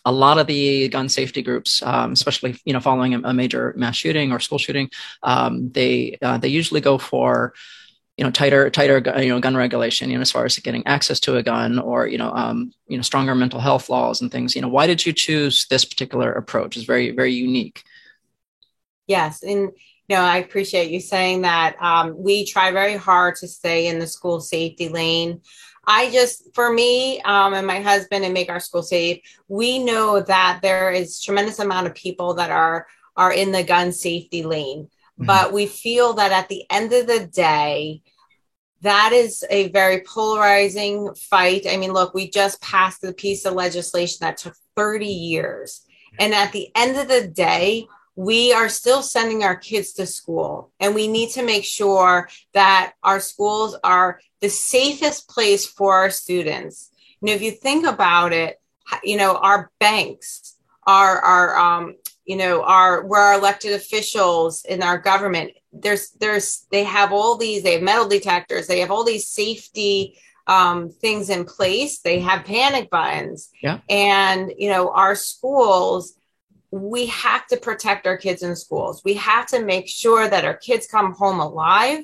a 0.06 0.12
lot 0.12 0.38
of 0.38 0.48
the 0.48 0.88
gun 0.90 1.10
safety 1.10 1.42
groups, 1.42 1.82
um, 1.84 2.14
especially 2.14 2.60
you 2.66 2.74
know 2.74 2.80
following 2.80 3.14
a, 3.14 3.20
a, 3.26 3.34
major 3.34 3.74
mass 3.76 3.96
shooting 3.96 4.32
or 4.32 4.40
school 4.40 4.58
shooting, 4.58 4.90
um, 5.24 5.70
they 5.72 6.18
uh, 6.22 6.38
they 6.38 6.48
usually 6.48 6.82
go 6.82 6.98
for 6.98 7.54
you 8.18 8.24
know 8.24 8.32
tighter 8.32 8.70
tighter 8.70 9.04
you 9.22 9.30
know 9.30 9.40
gun 9.40 9.56
regulation 9.56 10.10
you 10.10 10.18
know 10.18 10.22
as 10.22 10.32
far 10.32 10.46
as 10.46 10.58
getting 10.58 10.86
access 10.88 11.20
to 11.20 11.38
a 11.38 11.44
gun 11.44 11.78
or 11.78 12.08
you 12.08 12.18
know 12.18 12.32
um, 12.32 12.72
you 12.88 12.98
know 12.98 13.04
stronger 13.04 13.36
mental 13.36 13.60
health 13.60 13.90
laws 13.90 14.22
and 14.22 14.32
things. 14.32 14.56
You 14.56 14.62
know 14.62 14.70
why 14.70 14.88
did 14.88 15.06
you 15.06 15.14
choose 15.14 15.68
this 15.70 15.86
particular 15.86 16.32
approach? 16.32 16.78
It's 16.78 16.86
very 16.86 17.12
very 17.12 17.34
unique. 17.34 17.84
Yes 19.08 19.44
and 19.44 19.72
you 20.10 20.16
know 20.16 20.22
i 20.22 20.38
appreciate 20.38 20.90
you 20.90 21.00
saying 21.00 21.42
that. 21.42 21.76
Um, 21.82 22.16
we 22.18 22.46
try 22.46 22.72
very 22.72 22.96
hard 22.96 23.36
to 23.38 23.48
stay 23.48 23.88
in 23.88 24.00
the 24.00 24.08
school 24.08 24.40
safety 24.40 24.90
lane 24.90 25.42
I 25.88 26.12
just, 26.12 26.54
for 26.54 26.72
me 26.72 27.22
um, 27.22 27.54
and 27.54 27.66
my 27.66 27.80
husband, 27.80 28.26
and 28.26 28.34
make 28.34 28.50
our 28.50 28.60
school 28.60 28.84
safe. 28.84 29.22
We 29.48 29.80
know 29.80 30.20
that 30.22 30.60
there 30.62 30.92
is 30.92 31.22
tremendous 31.22 31.60
amount 31.60 31.88
of 31.88 31.96
people 31.96 32.34
that 32.36 32.52
are 32.52 32.88
are 33.16 33.32
in 33.32 33.52
the 33.52 33.64
gun 33.64 33.92
safety 33.94 34.44
lane, 34.44 34.84
mm-hmm. 34.84 35.26
but 35.26 35.54
we 35.54 35.66
feel 35.66 36.14
that 36.14 36.34
at 36.34 36.50
the 36.50 36.66
end 36.70 36.92
of 36.92 37.08
the 37.08 37.26
day, 37.26 38.02
that 38.82 39.12
is 39.14 39.44
a 39.50 39.70
very 39.70 40.02
polarizing 40.02 41.16
fight. 41.16 41.66
I 41.68 41.78
mean, 41.78 41.94
look, 41.94 42.14
we 42.14 42.30
just 42.30 42.62
passed 42.62 43.02
the 43.02 43.14
piece 43.14 43.46
of 43.46 43.54
legislation 43.54 44.18
that 44.22 44.38
took 44.38 44.56
30 44.76 45.08
years, 45.08 45.86
and 46.20 46.34
at 46.34 46.52
the 46.52 46.70
end 46.76 46.98
of 46.98 47.08
the 47.08 47.28
day, 47.30 47.88
we 48.18 48.52
are 48.52 48.68
still 48.68 49.04
sending 49.04 49.44
our 49.44 49.56
kids 49.56 49.94
to 49.94 50.06
school 50.08 50.72
and 50.80 50.96
we 50.96 51.08
need 51.08 51.30
to 51.30 51.44
make 51.44 51.64
sure 51.64 52.28
that 52.56 52.94
our 53.04 53.20
schools 53.20 53.78
are 53.84 54.20
the 54.42 54.50
safest 54.50 55.30
place 55.30 55.68
for 55.68 55.94
our 55.94 56.10
students. 56.10 56.90
And 57.22 57.30
if 57.30 57.44
you 57.44 57.52
think 57.52 57.86
about 57.86 58.34
it, 58.34 58.60
you 59.04 59.18
know, 59.18 59.36
our 59.36 59.70
banks, 59.80 60.56
our, 60.88 61.20
our, 61.20 61.58
um, 61.58 61.96
you 62.26 62.38
know, 62.38 62.64
our, 62.64 63.06
where 63.06 63.22
our 63.22 63.38
elected 63.38 63.74
officials 63.74 64.66
in 64.66 64.82
our 64.82 64.98
government, 64.98 65.52
there's, 65.72 66.10
there's, 66.20 66.66
they 66.72 66.86
have 66.86 67.14
all 67.14 67.38
these, 67.38 67.62
they 67.62 67.74
have 67.74 67.84
metal 67.84 68.08
detectors, 68.08 68.66
they 68.66 68.80
have 68.80 68.90
all 68.90 69.04
these 69.04 69.28
safety, 69.28 70.18
um, 70.48 70.90
things 70.90 71.30
in 71.30 71.46
place. 71.46 72.00
They 72.00 72.20
have 72.22 72.46
panic 72.46 72.90
buttons. 72.90 73.50
Yeah. 73.62 73.80
And, 73.90 74.54
you 74.58 74.70
know, 74.70 74.90
our 74.92 75.14
schools, 75.14 76.17
we 76.72 77.08
have 77.08 77.48
to 77.48 77.58
protect 77.58 78.08
our 78.08 78.18
kids 78.18 78.44
in 78.44 78.56
schools. 78.56 79.02
We 79.06 79.14
have 79.16 79.48
to 79.48 79.64
make 79.64 79.88
sure 79.88 80.28
that 80.28 80.46
our 80.46 80.58
kids 80.58 80.88
come 80.88 81.14
home 81.14 81.40
alive 81.40 82.04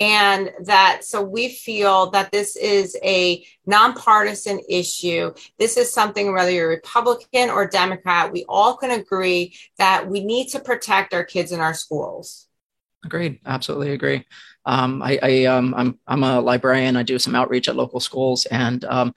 and 0.00 0.50
that 0.64 1.04
so 1.04 1.22
we 1.22 1.48
feel 1.48 2.10
that 2.10 2.32
this 2.32 2.56
is 2.56 2.96
a 3.04 3.44
nonpartisan 3.64 4.60
issue. 4.68 5.32
This 5.58 5.76
is 5.76 5.92
something 5.92 6.32
whether 6.32 6.50
you're 6.50 6.68
Republican 6.68 7.50
or 7.50 7.68
Democrat, 7.68 8.32
we 8.32 8.44
all 8.48 8.76
can 8.76 8.90
agree 8.90 9.54
that 9.78 10.08
we 10.08 10.24
need 10.24 10.48
to 10.48 10.58
protect 10.58 11.14
our 11.14 11.24
kids 11.24 11.52
in 11.52 11.60
our 11.60 11.74
schools. 11.74 12.48
Agreed. 13.04 13.38
Absolutely 13.46 13.92
agree. 13.92 14.26
Um, 14.66 15.02
I, 15.02 15.18
I 15.22 15.44
um, 15.44 15.74
I'm 15.76 15.98
I'm 16.06 16.24
a 16.24 16.40
librarian. 16.40 16.96
I 16.96 17.02
do 17.02 17.18
some 17.18 17.34
outreach 17.34 17.68
at 17.68 17.76
local 17.76 18.00
schools, 18.00 18.46
and 18.46 18.82
um, 18.86 19.14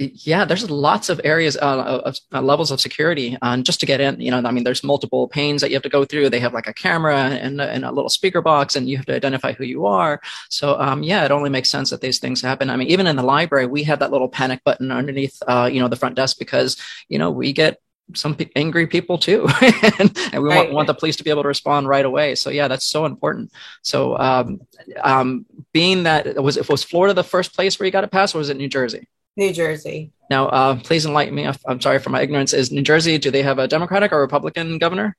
yeah, 0.00 0.44
there's 0.44 0.70
lots 0.70 1.10
of 1.10 1.20
areas 1.24 1.56
uh, 1.56 2.00
of 2.04 2.18
uh, 2.32 2.40
levels 2.40 2.70
of 2.70 2.80
security 2.80 3.36
uh, 3.42 3.58
just 3.58 3.80
to 3.80 3.86
get 3.86 4.00
in. 4.00 4.20
You 4.20 4.30
know, 4.30 4.38
I 4.38 4.50
mean, 4.50 4.64
there's 4.64 4.82
multiple 4.82 5.28
panes 5.28 5.60
that 5.60 5.70
you 5.70 5.76
have 5.76 5.82
to 5.82 5.88
go 5.88 6.04
through. 6.04 6.30
They 6.30 6.40
have 6.40 6.54
like 6.54 6.66
a 6.66 6.72
camera 6.72 7.16
and, 7.16 7.60
and 7.60 7.84
a 7.84 7.92
little 7.92 8.08
speaker 8.08 8.40
box, 8.40 8.76
and 8.76 8.88
you 8.88 8.96
have 8.96 9.06
to 9.06 9.14
identify 9.14 9.52
who 9.52 9.64
you 9.64 9.86
are. 9.86 10.20
So, 10.48 10.80
um, 10.80 11.02
yeah, 11.02 11.24
it 11.24 11.30
only 11.30 11.50
makes 11.50 11.68
sense 11.68 11.90
that 11.90 12.00
these 12.00 12.18
things 12.18 12.40
happen. 12.40 12.70
I 12.70 12.76
mean, 12.76 12.88
even 12.88 13.06
in 13.06 13.16
the 13.16 13.22
library, 13.22 13.66
we 13.66 13.82
have 13.84 13.98
that 13.98 14.10
little 14.10 14.28
panic 14.28 14.64
button 14.64 14.90
underneath, 14.90 15.42
uh, 15.46 15.68
you 15.70 15.80
know, 15.80 15.88
the 15.88 15.96
front 15.96 16.16
desk 16.16 16.38
because 16.38 16.76
you 17.08 17.18
know 17.18 17.30
we 17.30 17.52
get 17.52 17.78
some 18.14 18.36
angry 18.56 18.86
people 18.86 19.18
too 19.18 19.46
and, 19.62 20.18
and, 20.32 20.42
we 20.42 20.48
right. 20.48 20.64
want, 20.64 20.72
want 20.72 20.86
the 20.88 20.94
police 20.94 21.16
to 21.16 21.22
be 21.22 21.30
able 21.30 21.42
to 21.42 21.48
respond 21.48 21.86
right 21.86 22.04
away 22.04 22.34
so 22.34 22.50
yeah 22.50 22.66
that's 22.66 22.84
so 22.84 23.06
important 23.06 23.52
so 23.82 24.18
um, 24.18 24.60
um, 25.02 25.46
being 25.72 26.02
that 26.02 26.42
was 26.42 26.56
it 26.56 26.68
was 26.68 26.82
florida 26.82 27.14
the 27.14 27.22
first 27.22 27.54
place 27.54 27.78
where 27.78 27.86
you 27.86 27.92
got 27.92 28.02
a 28.02 28.08
pass 28.08 28.34
or 28.34 28.38
was 28.38 28.50
it 28.50 28.56
new 28.56 28.68
jersey 28.68 29.06
New 29.40 29.52
Jersey. 29.54 30.12
Now, 30.28 30.48
uh, 30.48 30.78
please 30.78 31.06
enlighten 31.06 31.34
me. 31.34 31.48
I'm 31.66 31.80
sorry 31.80 31.98
for 31.98 32.10
my 32.10 32.20
ignorance. 32.20 32.52
Is 32.52 32.70
New 32.70 32.82
Jersey, 32.82 33.16
do 33.16 33.30
they 33.30 33.42
have 33.42 33.58
a 33.58 33.66
Democratic 33.66 34.12
or 34.12 34.20
Republican 34.20 34.78
governor? 34.78 35.16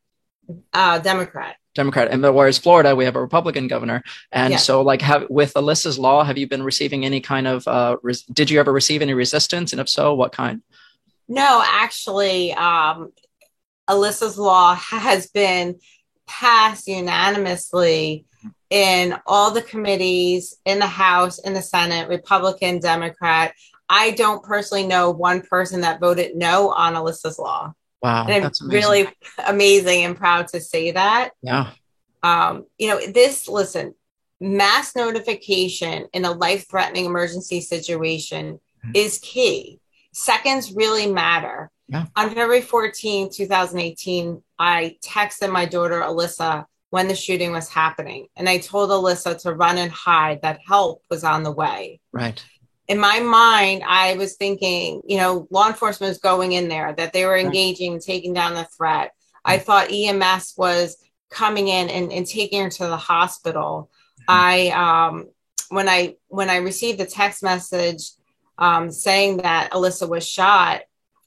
Uh, 0.72 1.00
Democrat. 1.00 1.56
Democrat. 1.74 2.10
And 2.12 2.22
whereas 2.22 2.60
Florida, 2.60 2.96
we 2.96 3.06
have 3.06 3.16
a 3.16 3.22
Republican 3.22 3.68
governor. 3.68 4.04
And 4.32 4.51
yes. 4.51 4.66
so, 4.66 4.84
like, 4.84 5.01
have, 5.01 5.25
with 5.30 5.54
Alyssa's 5.56 5.98
law, 5.98 6.24
have 6.24 6.38
you 6.38 6.48
been 6.48 6.62
receiving 6.62 7.04
any 7.04 7.20
kind 7.20 7.48
of, 7.48 7.68
uh, 7.68 7.98
res- 8.04 8.22
did 8.24 8.51
you 8.51 8.60
ever 8.60 8.72
receive 8.72 9.01
any 9.01 9.16
resistance? 9.16 9.74
And 9.74 9.82
if 9.82 9.90
so, 9.90 10.13
what 10.13 10.32
kind? 10.32 10.62
No, 11.28 11.63
actually, 11.66 12.54
um, 12.54 13.12
Alyssa's 13.90 14.38
law 14.38 14.75
has 14.75 15.28
been 15.32 15.80
passed 16.28 16.88
unanimously 16.88 18.25
in 18.70 19.16
all 19.25 19.51
the 19.51 19.62
committees 19.62 20.56
in 20.66 20.80
the 20.80 20.88
House, 20.88 21.40
in 21.40 21.54
the 21.54 21.62
Senate, 21.62 22.08
Republican, 22.08 22.80
Democrat. 22.80 23.54
I 23.92 24.12
don't 24.12 24.42
personally 24.42 24.88
know 24.88 25.12
one 25.12 25.42
person 25.42 25.82
that 25.82 26.00
voted 26.00 26.34
no 26.34 26.70
on 26.70 26.94
Alyssa's 26.94 27.38
law. 27.38 27.74
Wow. 28.02 28.26
And 28.26 28.46
that's 28.46 28.62
amazing. 28.62 28.80
really 28.80 29.08
amazing 29.46 30.06
and 30.06 30.16
proud 30.16 30.48
to 30.50 30.62
say 30.62 30.92
that. 30.92 31.32
Yeah. 31.42 31.72
Um, 32.24 32.68
you 32.78 32.88
know, 32.88 33.06
this, 33.06 33.50
listen, 33.50 33.94
mass 34.40 34.96
notification 34.96 36.08
in 36.14 36.24
a 36.24 36.32
life 36.32 36.70
threatening 36.70 37.04
emergency 37.04 37.60
situation 37.60 38.62
mm-hmm. 38.84 38.92
is 38.96 39.20
key. 39.22 39.82
Seconds 40.14 40.72
really 40.72 41.12
matter. 41.12 41.70
Yeah. 41.90 42.06
On 42.16 42.30
February 42.30 42.62
14, 42.62 43.30
2018, 43.30 44.42
I 44.58 44.96
texted 45.04 45.52
my 45.52 45.66
daughter 45.66 46.00
Alyssa 46.00 46.64
when 46.92 47.10
the 47.10 47.16
shooting 47.16 47.52
was 47.52 47.68
happening. 47.68 48.28
And 48.38 48.48
I 48.48 48.60
told 48.60 48.90
Alyssa 48.90 49.42
to 49.42 49.54
run 49.54 49.78
and 49.78 49.92
hide, 49.92 50.44
that 50.44 50.62
help 50.66 51.04
was 51.10 51.26
on 51.26 51.44
the 51.44 51.52
way. 51.52 52.00
Right 52.14 52.42
in 52.88 53.00
my 53.00 53.20
mind, 53.20 53.84
I 53.86 54.16
was 54.16 54.36
thinking, 54.36 55.02
you 55.08 55.18
know, 55.18 55.48
law 55.50 55.68
enforcement 55.68 56.10
was 56.10 56.18
going 56.20 56.52
in 56.54 56.68
there, 56.68 56.94
that 56.94 57.14
they 57.14 57.26
were 57.26 57.38
engaging, 57.38 58.00
taking 58.00 58.34
down 58.34 58.54
the 58.54 58.66
threat. 58.66 59.12
I 59.46 59.58
thought 59.58 59.92
EMS 59.92 60.54
was 60.58 60.98
coming 61.30 61.68
in 61.68 61.90
and, 61.90 62.12
and 62.12 62.28
taking 62.28 62.64
her 62.64 62.70
to 62.70 62.88
the 62.88 62.98
hospital. 62.98 63.90
I 64.28 64.70
um, 64.70 65.30
when 65.70 65.90
I 65.90 66.16
when 66.28 66.50
I 66.50 66.58
received 66.58 67.00
the 67.00 67.06
text 67.06 67.42
message 67.42 68.12
um, 68.58 68.92
saying 68.92 69.38
that 69.38 69.72
Alyssa 69.72 70.08
was 70.08 70.28
shot, 70.28 70.82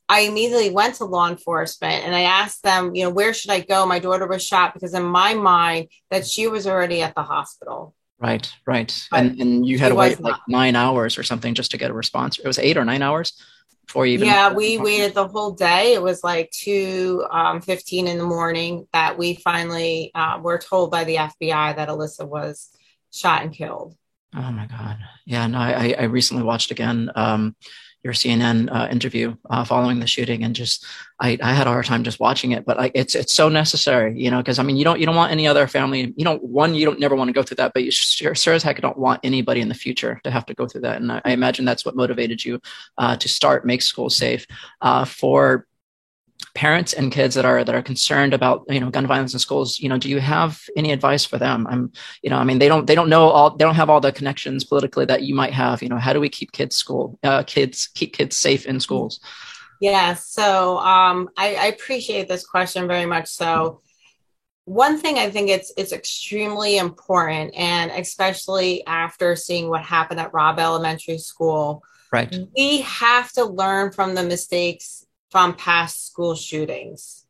I 0.09 0.21
immediately 0.21 0.71
went 0.71 0.97
to 0.97 1.07
law 1.07 1.29
enforcement 1.29 2.05
and 2.05 2.15
I 2.15 2.23
asked 2.23 2.63
them, 2.63 2.95
you 2.95 3.05
know, 3.05 3.11
where 3.11 3.33
should 3.33 3.51
I 3.51 3.61
go? 3.61 3.87
My 3.87 3.99
daughter 3.99 4.27
was 4.27 4.45
shot 4.45 4.75
because 4.75 4.95
in 4.95 5.05
my 5.05 5.35
mind 5.35 5.89
that 6.11 6.27
she 6.27 6.47
was 6.47 6.67
already 6.67 7.03
at 7.03 7.15
the 7.15 7.23
hospital. 7.23 7.95
Right, 8.21 8.51
right. 8.67 9.09
and 9.13 9.41
and 9.41 9.67
you 9.67 9.79
had 9.79 9.89
to 9.89 9.95
wait 9.95 10.21
like 10.21 10.41
nine 10.49 10.77
hours 10.77 11.19
or 11.19 11.23
something 11.23 11.53
just 11.53 11.73
to 11.73 11.79
get 11.79 11.91
a 11.91 11.95
response. 11.95 12.39
It 12.39 12.47
was 12.47 12.59
eight 12.59 12.77
or 12.77 12.85
nine 12.85 13.03
hours 13.03 13.35
before 13.87 14.07
you 14.07 14.15
even 14.15 14.29
Yeah, 14.29 14.53
we 14.53 14.79
waited 14.79 15.15
the 15.15 15.29
whole 15.29 15.53
day. 15.53 15.95
It 15.95 16.03
was 16.03 16.25
like 16.25 16.51
two 16.51 17.27
um, 17.31 17.61
15 17.61 18.07
in 18.07 18.19
the 18.19 18.25
morning 18.25 18.87
that 18.93 19.19
we 19.19 19.35
finally 19.35 20.11
uh, 20.15 20.39
were 20.43 20.59
told 20.59 20.91
by 20.91 21.05
the 21.05 21.17
FBI 21.17 21.77
that 21.77 21.89
Alyssa 21.89 22.27
was 22.27 22.71
shot 23.13 23.43
and 23.43 23.53
killed. 23.53 23.95
Oh 24.35 24.51
my 24.51 24.67
God. 24.67 24.99
Yeah, 25.27 25.47
no, 25.47 25.59
I, 25.59 25.95
I 25.99 26.05
recently 26.05 26.43
watched 26.43 26.71
again 26.71 27.11
um, 27.15 27.57
your 28.05 28.13
CNN 28.13 28.69
uh, 28.71 28.87
interview 28.91 29.35
uh, 29.49 29.65
following 29.65 29.99
the 29.99 30.07
shooting, 30.07 30.45
and 30.45 30.55
just 30.55 30.85
I, 31.19 31.39
I 31.43 31.55
had 31.55 31.67
a 31.67 31.71
hard 31.71 31.87
time 31.87 32.05
just 32.05 32.21
watching 32.21 32.53
it, 32.53 32.67
but 32.67 32.77
like 32.77 32.93
it's 32.95 33.15
it's 33.15 33.33
so 33.33 33.49
necessary, 33.49 34.21
you 34.21 34.31
know, 34.31 34.39
because 34.39 34.59
I 34.59 34.63
mean 34.63 34.77
you 34.77 34.85
don't 34.85 35.01
you 35.01 35.07
don't 35.07 35.17
want 35.17 35.33
any 35.33 35.47
other 35.47 35.67
family, 35.67 36.13
you 36.17 36.25
know, 36.25 36.37
one 36.37 36.75
you 36.75 36.85
don't 36.85 37.01
never 37.01 37.17
want 37.17 37.29
to 37.29 37.33
go 37.33 37.43
through 37.43 37.57
that, 37.57 37.73
but 37.73 37.83
you 37.83 37.91
sure, 37.91 38.35
sure 38.35 38.55
as 38.55 38.63
heck 38.63 38.81
don't 38.81 38.99
want 38.99 39.21
anybody 39.25 39.63
in 39.63 39.69
the 39.69 39.75
future 39.75 40.21
to 40.25 40.31
have 40.31 40.45
to 40.47 40.55
go 40.55 40.67
through 40.67 40.83
that, 40.83 41.01
and 41.01 41.11
I, 41.11 41.23
I 41.25 41.33
imagine 41.33 41.65
that's 41.65 41.87
what 41.87 41.97
motivated 41.97 42.45
you 42.45 42.61
uh, 42.99 43.17
to 43.17 43.29
start 43.29 43.65
Make 43.65 43.83
School 43.83 44.11
Safe. 44.11 44.47
Uh, 44.83 45.05
for 45.05 45.67
parents 46.55 46.93
and 46.93 47.11
kids 47.11 47.35
that 47.35 47.45
are 47.45 47.65
that 47.65 47.75
are 47.75 47.83
concerned 47.83 48.33
about 48.33 48.65
you 48.69 48.79
know 48.79 48.89
gun 48.89 49.07
violence 49.07 49.33
in 49.33 49.41
schools 49.41 49.81
you 49.81 49.89
know 49.89 49.99
do 49.99 50.09
you 50.09 50.21
have 50.21 50.63
any 50.77 50.93
advice 50.93 51.25
for 51.25 51.37
them? 51.37 51.67
I'm 51.69 51.93
you 52.23 52.31
know 52.31 52.37
i 52.37 52.45
mean 52.45 52.59
they 52.59 52.69
don't 52.69 52.87
they 52.87 52.95
don't 52.95 53.09
know 53.09 53.29
all 53.29 53.57
they 53.57 53.65
don't 53.65 53.75
have 53.75 53.91
all 53.91 54.01
the 54.01 54.13
connections 54.13 54.65
politically 54.65 55.05
that 55.07 55.23
you 55.23 55.35
might 55.35 55.53
have. 55.53 55.83
You 55.83 55.89
know 55.89 55.99
how 55.99 56.13
do 56.13 56.21
we 56.21 56.29
keep 56.29 56.53
kids 56.53 56.77
school 56.77 57.19
uh, 57.23 57.43
kids 57.43 57.89
keep 57.95 58.13
kids 58.13 58.37
safe 58.37 58.67
in 58.67 58.81
schools? 58.81 59.21
Yeah 59.81 60.15
so 60.15 60.79
um, 60.79 61.29
I, 61.37 61.55
I 61.57 61.67
appreciate 61.67 62.29
this 62.29 62.47
question 62.47 62.87
very 62.87 63.07
much. 63.07 63.27
So 63.27 63.81
one 64.67 64.99
thing 64.99 65.19
i 65.19 65.29
think 65.29 65.51
it's 65.51 65.73
it's 65.77 65.93
extremely 65.93 66.79
important 66.79 67.55
and 67.55 67.91
especially 67.91 68.85
after 68.87 69.37
seeing 69.37 69.69
what 69.69 69.83
happened 69.83 70.19
at 70.19 70.33
Robb 70.33 70.59
elementary 70.59 71.19
school 71.19 71.83
right. 72.11 72.35
we 72.57 72.81
have 72.81 73.31
to 73.33 73.45
learn 73.45 73.93
from 73.93 74.15
the 74.15 74.23
mistakes 74.23 75.04
from 75.35 75.53
past 75.57 76.07
school 76.07 76.37
shootings. 76.37 77.27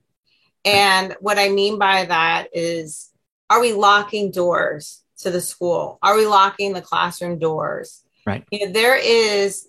And 0.62 1.16
what 1.20 1.38
I 1.38 1.48
mean 1.48 1.78
by 1.78 2.04
that 2.04 2.48
is 2.52 3.10
are 3.48 3.62
we 3.62 3.72
locking 3.72 4.30
doors 4.30 5.02
to 5.20 5.30
the 5.30 5.40
school? 5.40 5.98
Are 6.02 6.14
we 6.14 6.26
locking 6.26 6.74
the 6.74 6.82
classroom 6.82 7.38
doors? 7.38 8.04
Right. 8.26 8.44
You 8.50 8.66
know, 8.66 8.72
there 8.74 8.98
is 8.98 9.68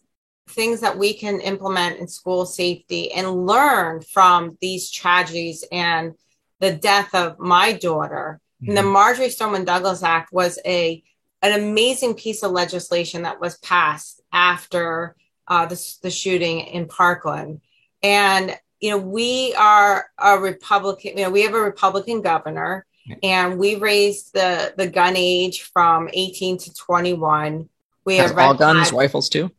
things 0.49 0.81
that 0.81 0.97
we 0.97 1.13
can 1.13 1.39
implement 1.39 2.01
in 2.01 2.09
school 2.09 2.45
safety 2.45 3.09
and 3.13 3.47
learn 3.47 4.01
from 4.01 4.57
these 4.59 4.91
tragedies 4.91 5.63
and 5.71 6.15
the 6.59 6.73
death 6.73 7.15
of 7.15 7.39
my 7.39 7.71
daughter. 7.71 8.41
Mm-hmm. 8.61 8.71
And 8.71 8.77
the 8.77 8.83
Marjory 8.83 9.29
Stoneman 9.29 9.63
Douglas 9.63 10.03
Act 10.03 10.33
was 10.33 10.59
a 10.65 11.01
an 11.41 11.57
amazing 11.57 12.15
piece 12.15 12.43
of 12.43 12.51
legislation 12.51 13.21
that 13.21 13.39
was 13.39 13.57
passed 13.59 14.19
after 14.33 15.15
uh, 15.47 15.65
the, 15.67 15.95
the 16.01 16.11
shooting 16.11 16.59
in 16.59 16.85
Parkland. 16.85 17.61
And, 18.05 18.55
you 18.79 18.91
know, 18.91 18.99
we 18.99 19.55
are 19.55 20.05
a 20.19 20.37
Republican, 20.37 21.17
you 21.17 21.23
know, 21.23 21.31
we 21.31 21.41
have 21.41 21.55
a 21.55 21.59
Republican 21.59 22.21
governor 22.21 22.85
and 23.23 23.57
we 23.57 23.77
raised 23.77 24.31
the, 24.33 24.75
the 24.77 24.85
gun 24.85 25.15
age 25.15 25.63
from 25.63 26.07
18 26.13 26.59
to 26.59 26.73
21. 26.73 27.67
We 28.05 28.17
Has 28.17 28.29
have 28.29 28.37
all 28.37 28.53
guns, 28.53 28.89
flag, 28.89 28.99
rifles 29.01 29.29
too? 29.29 29.49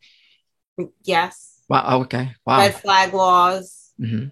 Yes. 1.02 1.60
Wow. 1.68 1.84
Oh, 1.88 2.00
okay. 2.02 2.36
Wow. 2.46 2.58
Red 2.58 2.74
flag 2.76 3.14
laws. 3.14 3.92
Mm-hmm. 4.00 4.28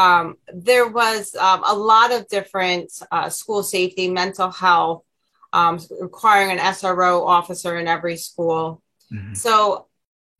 Um, 0.00 0.38
there 0.54 0.88
was 0.88 1.34
um, 1.34 1.62
a 1.66 1.74
lot 1.74 2.10
of 2.10 2.26
different 2.28 2.90
uh, 3.12 3.28
school 3.28 3.62
safety, 3.62 4.08
mental 4.08 4.50
health, 4.50 5.04
um, 5.52 5.78
requiring 6.00 6.50
an 6.50 6.58
SRO 6.58 7.26
officer 7.26 7.78
in 7.78 7.88
every 7.88 8.16
school. 8.16 8.82
Mm-hmm. 9.12 9.34
So 9.34 9.88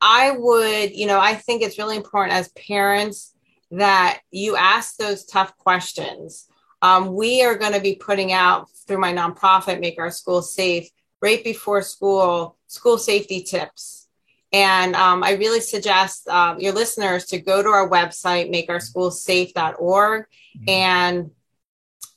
I 0.01 0.31
would, 0.31 0.95
you 0.95 1.07
know, 1.07 1.21
I 1.21 1.35
think 1.35 1.63
it's 1.63 1.79
really 1.79 1.97
important 1.97 2.33
as 2.33 2.49
parents 2.49 3.35
that 3.71 4.21
you 4.31 4.57
ask 4.57 4.97
those 4.97 5.25
tough 5.25 5.57
questions. 5.57 6.47
Um, 6.83 7.15
we 7.15 7.45
are 7.45 7.57
going 7.57 7.75
to 7.75 7.81
be 7.81 7.95
putting 7.95 8.33
out 8.33 8.69
through 8.87 8.99
my 8.99 9.13
nonprofit, 9.13 9.81
Make 9.81 9.99
Our 9.99 10.11
Schools 10.11 10.55
Safe, 10.55 10.89
right 11.21 11.45
before 11.45 11.83
school, 11.83 12.57
school 12.67 12.99
safety 12.99 13.43
tips. 13.43 14.09
And 14.53 14.97
um, 14.97 15.23
I 15.23 15.33
really 15.33 15.61
suggest 15.61 16.27
uh, 16.27 16.57
your 16.59 16.73
listeners 16.73 17.27
to 17.27 17.39
go 17.39 17.63
to 17.63 17.69
our 17.69 17.89
website, 17.89 18.53
makeourschoolsafe.org, 18.53 20.23
mm-hmm. 20.23 20.69
and 20.69 21.31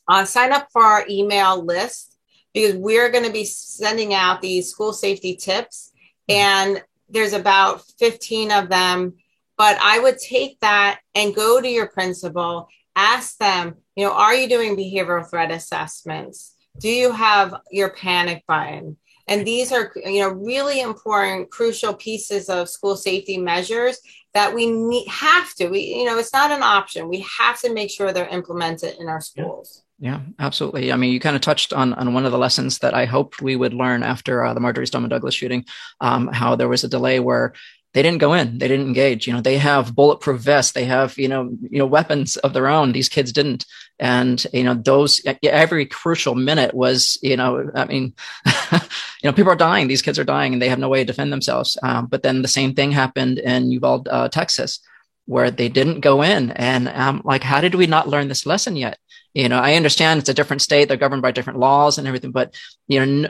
uh, 0.08 0.26
sign 0.26 0.52
up 0.52 0.70
for 0.72 0.82
our 0.82 1.06
email 1.10 1.64
list 1.64 2.18
because 2.54 2.76
we're 2.76 3.10
going 3.10 3.26
to 3.26 3.32
be 3.32 3.46
sending 3.46 4.14
out 4.14 4.42
these 4.42 4.72
school 4.72 4.94
safety 4.94 5.36
tips. 5.36 5.92
And 6.28 6.82
there's 7.14 7.34
about 7.34 7.84
15 8.00 8.52
of 8.52 8.70
them 8.70 9.14
but 9.58 9.78
i 9.82 10.00
would 10.00 10.18
take 10.18 10.60
that 10.60 11.00
and 11.16 11.36
go 11.36 11.62
to 11.62 11.70
your 11.70 11.88
principal 11.88 12.68
ask 12.96 13.38
them 13.38 13.76
you 13.96 14.06
know 14.06 14.14
are 14.14 14.34
you 14.34 14.48
doing 14.50 14.76
behavioral 14.76 15.30
threat 15.30 15.52
assessments? 15.52 16.56
Do 16.80 16.90
you 16.90 17.12
have 17.12 17.56
your 17.72 17.90
panic 17.90 18.44
button? 18.48 18.98
And 19.28 19.48
these 19.48 19.72
are 19.72 19.92
you 19.96 20.22
know 20.22 20.30
really 20.30 20.82
important 20.82 21.52
crucial 21.52 21.94
pieces 21.94 22.50
of 22.50 22.70
school 22.70 22.96
safety 22.96 23.38
measures 23.38 24.00
that 24.34 24.54
we 24.54 24.70
need, 24.70 25.08
have 25.08 25.54
to 25.56 25.68
we 25.68 25.82
you 25.82 26.06
know 26.06 26.18
it's 26.18 26.34
not 26.34 26.52
an 26.52 26.64
option. 26.64 27.08
We 27.08 27.26
have 27.40 27.60
to 27.62 27.74
make 27.74 27.92
sure 27.92 28.12
they're 28.12 28.28
implemented 28.28 28.96
in 29.00 29.08
our 29.08 29.22
schools 29.22 29.83
yeah, 30.00 30.22
absolutely. 30.40 30.92
I 30.92 30.98
mean, 30.98 31.14
you 31.14 31.20
kind 31.20 31.36
of 31.36 31.42
touched 31.42 31.72
on, 31.72 31.94
on 31.94 32.14
one 32.14 32.26
of 32.26 32.32
the 32.32 32.38
lessons 32.38 32.80
that 32.80 32.94
I 32.94 33.06
hoped 33.06 33.42
we 33.42 33.56
would 33.56 33.74
learn 33.74 34.04
after 34.04 34.44
uh, 34.44 34.54
the 34.54 34.60
Marjory 34.60 34.88
Stoneman 34.88 35.10
Douglas 35.10 35.36
shooting, 35.36 35.66
um, 36.02 36.28
how 36.28 36.56
there 36.56 36.68
was 36.68 36.84
a 36.84 36.90
delay 36.90 37.20
where 37.20 37.54
they 37.94 38.02
didn't 38.02 38.20
go 38.20 38.34
in, 38.34 38.58
they 38.58 38.68
didn't 38.68 38.88
engage. 38.88 39.28
You 39.28 39.34
know, 39.34 39.42
they 39.42 39.58
have 39.60 39.96
bulletproof 39.96 40.42
vests, 40.42 40.72
they 40.72 40.86
have 40.86 41.18
you 41.18 41.28
know 41.28 41.56
you 41.70 41.78
know 41.78 41.86
weapons 41.86 42.38
of 42.38 42.54
their 42.54 42.68
own. 42.68 42.92
These 42.92 43.10
kids 43.10 43.32
didn't, 43.32 43.66
and 44.00 44.44
you 44.52 44.64
know 44.64 44.74
those 44.74 45.22
every 45.44 45.86
crucial 45.86 46.34
minute 46.34 46.74
was 46.74 47.20
you 47.22 47.38
know 47.38 47.70
I 47.76 47.86
mean, 47.86 48.14
you 48.72 48.80
know 49.26 49.34
people 49.34 49.52
are 49.52 49.56
dying. 49.56 49.88
These 49.88 50.02
kids 50.02 50.18
are 50.18 50.24
dying, 50.24 50.54
and 50.54 50.62
they 50.62 50.70
have 50.70 50.80
no 50.80 50.90
way 50.90 51.00
to 51.00 51.06
defend 51.06 51.32
themselves. 51.32 51.78
Um, 51.84 52.08
but 52.08 52.24
then 52.24 52.42
the 52.42 52.48
same 52.48 52.74
thing 52.74 52.92
happened 52.92 53.38
in 53.38 53.72
Uvalde, 53.72 54.08
uh, 54.08 54.28
Texas 54.28 54.80
where 55.26 55.50
they 55.50 55.70
didn't 55.70 56.02
go 56.02 56.22
in. 56.22 56.52
And 56.52 56.90
I'm 56.90 57.22
like, 57.24 57.44
how 57.44 57.62
did 57.62 57.76
we 57.76 57.88
not 57.88 58.10
learn 58.10 58.28
this 58.28 58.46
lesson 58.46 58.76
yet? 58.76 58.98
You 59.34 59.50
know, 59.50 59.60
I 59.60 59.76
understand 59.76 60.20
it's 60.20 60.30
a 60.30 60.34
different 60.34 60.62
state; 60.62 60.88
they're 60.88 60.98
governed 60.98 61.22
by 61.22 61.32
different 61.32 61.60
laws 61.60 61.98
and 61.98 62.08
everything. 62.08 62.32
But 62.32 62.56
you 62.88 63.06
know, 63.06 63.30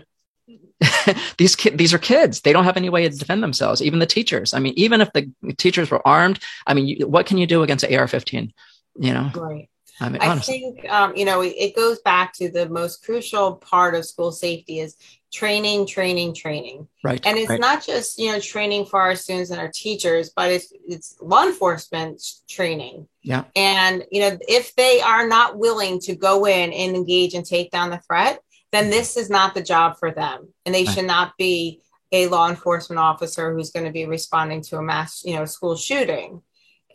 these 1.37 1.55
kids, 1.55 1.77
these 1.77 1.93
are 1.93 1.99
kids. 1.99 2.41
They 2.41 2.53
don't 2.53 2.65
have 2.65 2.77
any 2.77 2.89
way 2.89 3.07
to 3.07 3.15
defend 3.15 3.43
themselves. 3.43 3.81
Even 3.81 3.99
the 3.99 4.05
teachers. 4.05 4.53
I 4.53 4.59
mean, 4.59 4.73
even 4.75 5.01
if 5.01 5.11
the 5.13 5.31
teachers 5.57 5.89
were 5.89 6.05
armed, 6.07 6.39
I 6.67 6.73
mean, 6.73 6.87
you, 6.87 7.07
what 7.07 7.25
can 7.25 7.37
you 7.37 7.47
do 7.47 7.63
against 7.63 7.83
an 7.83 7.95
AR-15? 7.95 8.51
You 8.99 9.13
know, 9.13 9.31
right. 9.35 9.69
I, 9.99 10.09
mean, 10.09 10.21
I 10.21 10.39
think 10.39 10.89
um, 10.89 11.15
you 11.15 11.25
know 11.25 11.41
it 11.41 11.75
goes 11.75 11.99
back 12.01 12.33
to 12.33 12.49
the 12.49 12.67
most 12.67 13.03
crucial 13.03 13.55
part 13.55 13.95
of 13.95 14.05
school 14.05 14.31
safety 14.31 14.79
is 14.79 14.95
training, 15.33 15.87
training, 15.87 16.33
training. 16.33 16.87
Right. 17.03 17.25
And 17.25 17.37
it's 17.37 17.49
right. 17.49 17.59
not 17.59 17.85
just 17.85 18.19
you 18.19 18.31
know 18.31 18.39
training 18.39 18.85
for 18.85 19.01
our 19.01 19.15
students 19.15 19.49
and 19.49 19.59
our 19.59 19.71
teachers, 19.73 20.31
but 20.35 20.51
it's 20.51 20.71
it's 20.87 21.17
law 21.21 21.43
enforcement 21.43 22.21
training. 22.47 23.07
Yeah. 23.21 23.45
And 23.55 24.05
you 24.11 24.21
know 24.21 24.37
if 24.47 24.75
they 24.75 25.01
are 25.01 25.27
not 25.27 25.57
willing 25.57 25.99
to 26.01 26.15
go 26.15 26.45
in 26.45 26.71
and 26.71 26.95
engage 26.95 27.33
and 27.33 27.45
take 27.45 27.71
down 27.71 27.89
the 27.89 27.99
threat, 27.99 28.39
then 28.71 28.89
this 28.89 29.17
is 29.17 29.29
not 29.29 29.53
the 29.53 29.63
job 29.63 29.97
for 29.97 30.11
them, 30.11 30.53
and 30.65 30.73
they 30.73 30.85
right. 30.85 30.93
should 30.93 31.05
not 31.05 31.33
be 31.37 31.81
a 32.11 32.27
law 32.27 32.47
enforcement 32.47 32.99
officer 32.99 33.53
who's 33.53 33.71
going 33.71 33.87
to 33.87 33.91
be 33.91 34.05
responding 34.05 34.61
to 34.61 34.77
a 34.77 34.81
mass 34.81 35.23
you 35.25 35.35
know 35.35 35.45
school 35.45 35.75
shooting. 35.75 36.41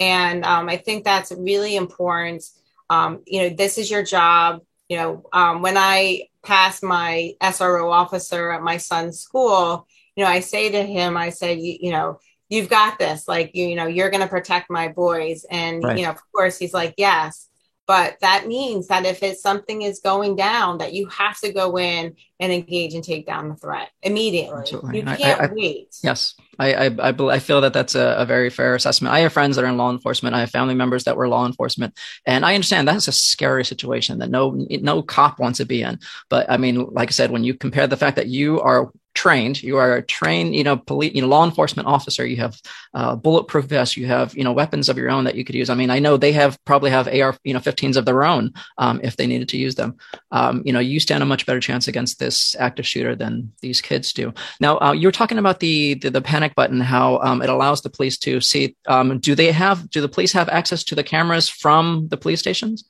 And 0.01 0.45
um, 0.45 0.69
I 0.69 0.77
think 0.77 1.03
that's 1.03 1.33
really 1.33 1.75
important 1.75 2.45
um, 2.91 3.23
you 3.27 3.43
know, 3.43 3.51
this 3.51 3.79
is 3.79 3.91
your 3.91 4.03
job. 4.03 4.63
You 4.89 4.97
know, 4.97 5.27
um, 5.33 5.63
when 5.63 5.77
I 5.77 6.29
pass 6.45 6.83
my 6.83 7.35
SRO 7.43 7.91
officer 7.91 8.51
at 8.53 8.63
my 8.63 8.77
son's 8.77 9.21
school, 9.21 9.87
you 10.17 10.25
know, 10.25 10.31
I 10.31 10.41
say 10.41 10.71
to 10.71 10.83
him, 10.83 11.17
I 11.17 11.31
said, 11.31 11.59
you, 11.61 11.77
you 11.81 11.93
know, 11.93 12.19
you've 12.49 12.69
got 12.69 12.99
this. 12.99 13.29
Like, 13.29 13.55
you, 13.55 13.67
you 13.67 13.77
know, 13.77 13.87
you're 13.87 14.11
going 14.11 14.23
to 14.23 14.29
protect 14.29 14.71
my 14.71 14.89
boys. 14.89 15.45
And, 15.51 15.83
right. 15.85 15.99
you 15.99 16.05
know, 16.05 16.11
of 16.11 16.19
course, 16.35 16.59
he's 16.59 16.75
like, 16.75 16.95
yes. 16.97 17.48
But 17.89 18.19
that 18.21 18.47
means 18.47 18.89
that 18.89 19.07
if 19.07 19.23
it's 19.23 19.41
something 19.41 19.81
is 19.81 20.01
going 20.01 20.37
down, 20.37 20.77
that 20.77 20.93
you 20.93 21.07
have 21.07 21.41
to 21.41 21.51
go 21.51 21.79
in 21.79 22.15
and 22.39 22.53
engage 22.53 22.93
and 22.93 23.03
take 23.03 23.27
down 23.27 23.49
the 23.49 23.57
threat 23.57 23.89
immediately. 24.03 24.61
Absolutely. 24.61 24.99
You 24.99 25.05
can't 25.05 25.41
I, 25.41 25.45
I, 25.45 25.51
wait. 25.51 25.97
Yes, 26.03 26.35
I, 26.59 26.75
I, 26.75 27.09
I, 27.09 27.39
feel 27.39 27.63
that 27.63 27.73
that's 27.73 27.95
a, 27.95 28.17
a, 28.19 28.27
very 28.27 28.51
fair 28.51 28.75
assessment. 28.75 29.15
I 29.15 29.21
have 29.21 29.33
friends 29.33 29.57
that 29.57 29.65
are 29.65 29.69
in 29.69 29.79
law 29.79 29.91
enforcement. 29.91 30.37
I 30.37 30.41
have 30.41 30.51
family 30.51 30.75
members 30.75 31.05
that 31.05 31.17
were 31.17 31.29
law 31.29 31.47
enforcement, 31.47 31.99
and 32.27 32.45
I 32.45 32.55
understand 32.55 32.87
that's 32.87 33.09
a 33.09 33.13
scary 33.13 33.65
situation 33.65 34.19
that 34.19 34.31
no 34.31 34.51
no 34.69 35.01
cop 35.01 35.41
wants 35.41 35.57
to 35.57 35.65
be 35.65 35.83
in. 35.83 35.99
But 36.29 36.51
I 36.51 36.59
mean, 36.59 36.91
like 36.91 37.09
I 37.09 37.13
said, 37.13 37.31
when 37.31 37.43
you 37.43 37.55
compare 37.55 37.87
the 37.87 37.97
fact 37.97 38.17
that 38.17 38.27
you 38.27 38.61
are 38.61 38.93
trained. 39.19 39.61
You 39.65 39.79
are 39.79 39.97
a 39.97 40.03
trained, 40.03 40.55
you 40.55 40.63
know, 40.63 40.77
police, 40.77 41.13
you 41.13 41.21
know, 41.21 41.27
law 41.27 41.45
enforcement 41.45 41.89
officer. 41.89 42.25
You 42.25 42.37
have 42.37 42.57
uh, 42.95 43.17
bulletproof 43.17 43.65
vests. 43.65 43.97
You 43.97 44.07
have, 44.07 44.37
you 44.37 44.45
know, 44.45 44.53
weapons 44.53 44.89
of 44.89 44.97
your 44.97 45.11
own 45.11 45.25
that 45.25 45.35
you 45.35 45.45
could 45.45 45.57
use. 45.57 45.71
I 45.71 45.75
mean, 45.75 45.91
I 45.91 45.99
know 45.99 46.17
they 46.17 46.31
have 46.33 46.57
probably 46.65 46.93
have 46.93 47.09
AR, 47.09 47.37
you 47.43 47.53
know, 47.53 47.59
15s 47.59 47.97
of 47.97 48.05
their 48.05 48.23
own 48.23 48.53
um, 48.79 49.01
if 49.03 49.17
they 49.17 49.27
needed 49.27 49.49
to 49.49 49.57
use 49.57 49.75
them. 49.75 49.97
Um, 50.31 50.63
you 50.65 50.73
know, 50.73 50.79
you 50.79 51.01
stand 51.01 51.25
a 51.25 51.27
much 51.27 51.47
better 51.47 51.59
chance 51.59 51.89
against 51.89 52.21
this 52.21 52.55
active 52.61 52.87
shooter 52.87 53.17
than 53.17 53.53
these 53.61 53.81
kids 53.81 54.13
do. 54.13 54.33
Now, 54.61 54.79
uh, 54.79 54.93
you 54.93 55.09
were 55.09 55.19
talking 55.21 55.39
about 55.39 55.59
the 55.59 55.95
the, 55.95 56.11
the 56.11 56.23
panic 56.23 56.55
button, 56.55 56.81
how 56.81 57.19
um, 57.19 57.43
it 57.43 57.51
allows 57.51 57.83
the 57.83 57.91
police 57.91 58.19
to 58.19 58.41
see. 58.41 58.77
Um, 58.87 59.19
do 59.19 59.35
they 59.35 59.51
have? 59.51 59.91
Do 59.91 60.01
the 60.01 60.09
police 60.09 60.33
have 60.33 60.49
access 60.49 60.85
to 60.85 60.95
the 60.95 61.03
cameras 61.03 61.49
from 61.49 62.07
the 62.09 62.17
police 62.17 62.39
stations? 62.39 62.85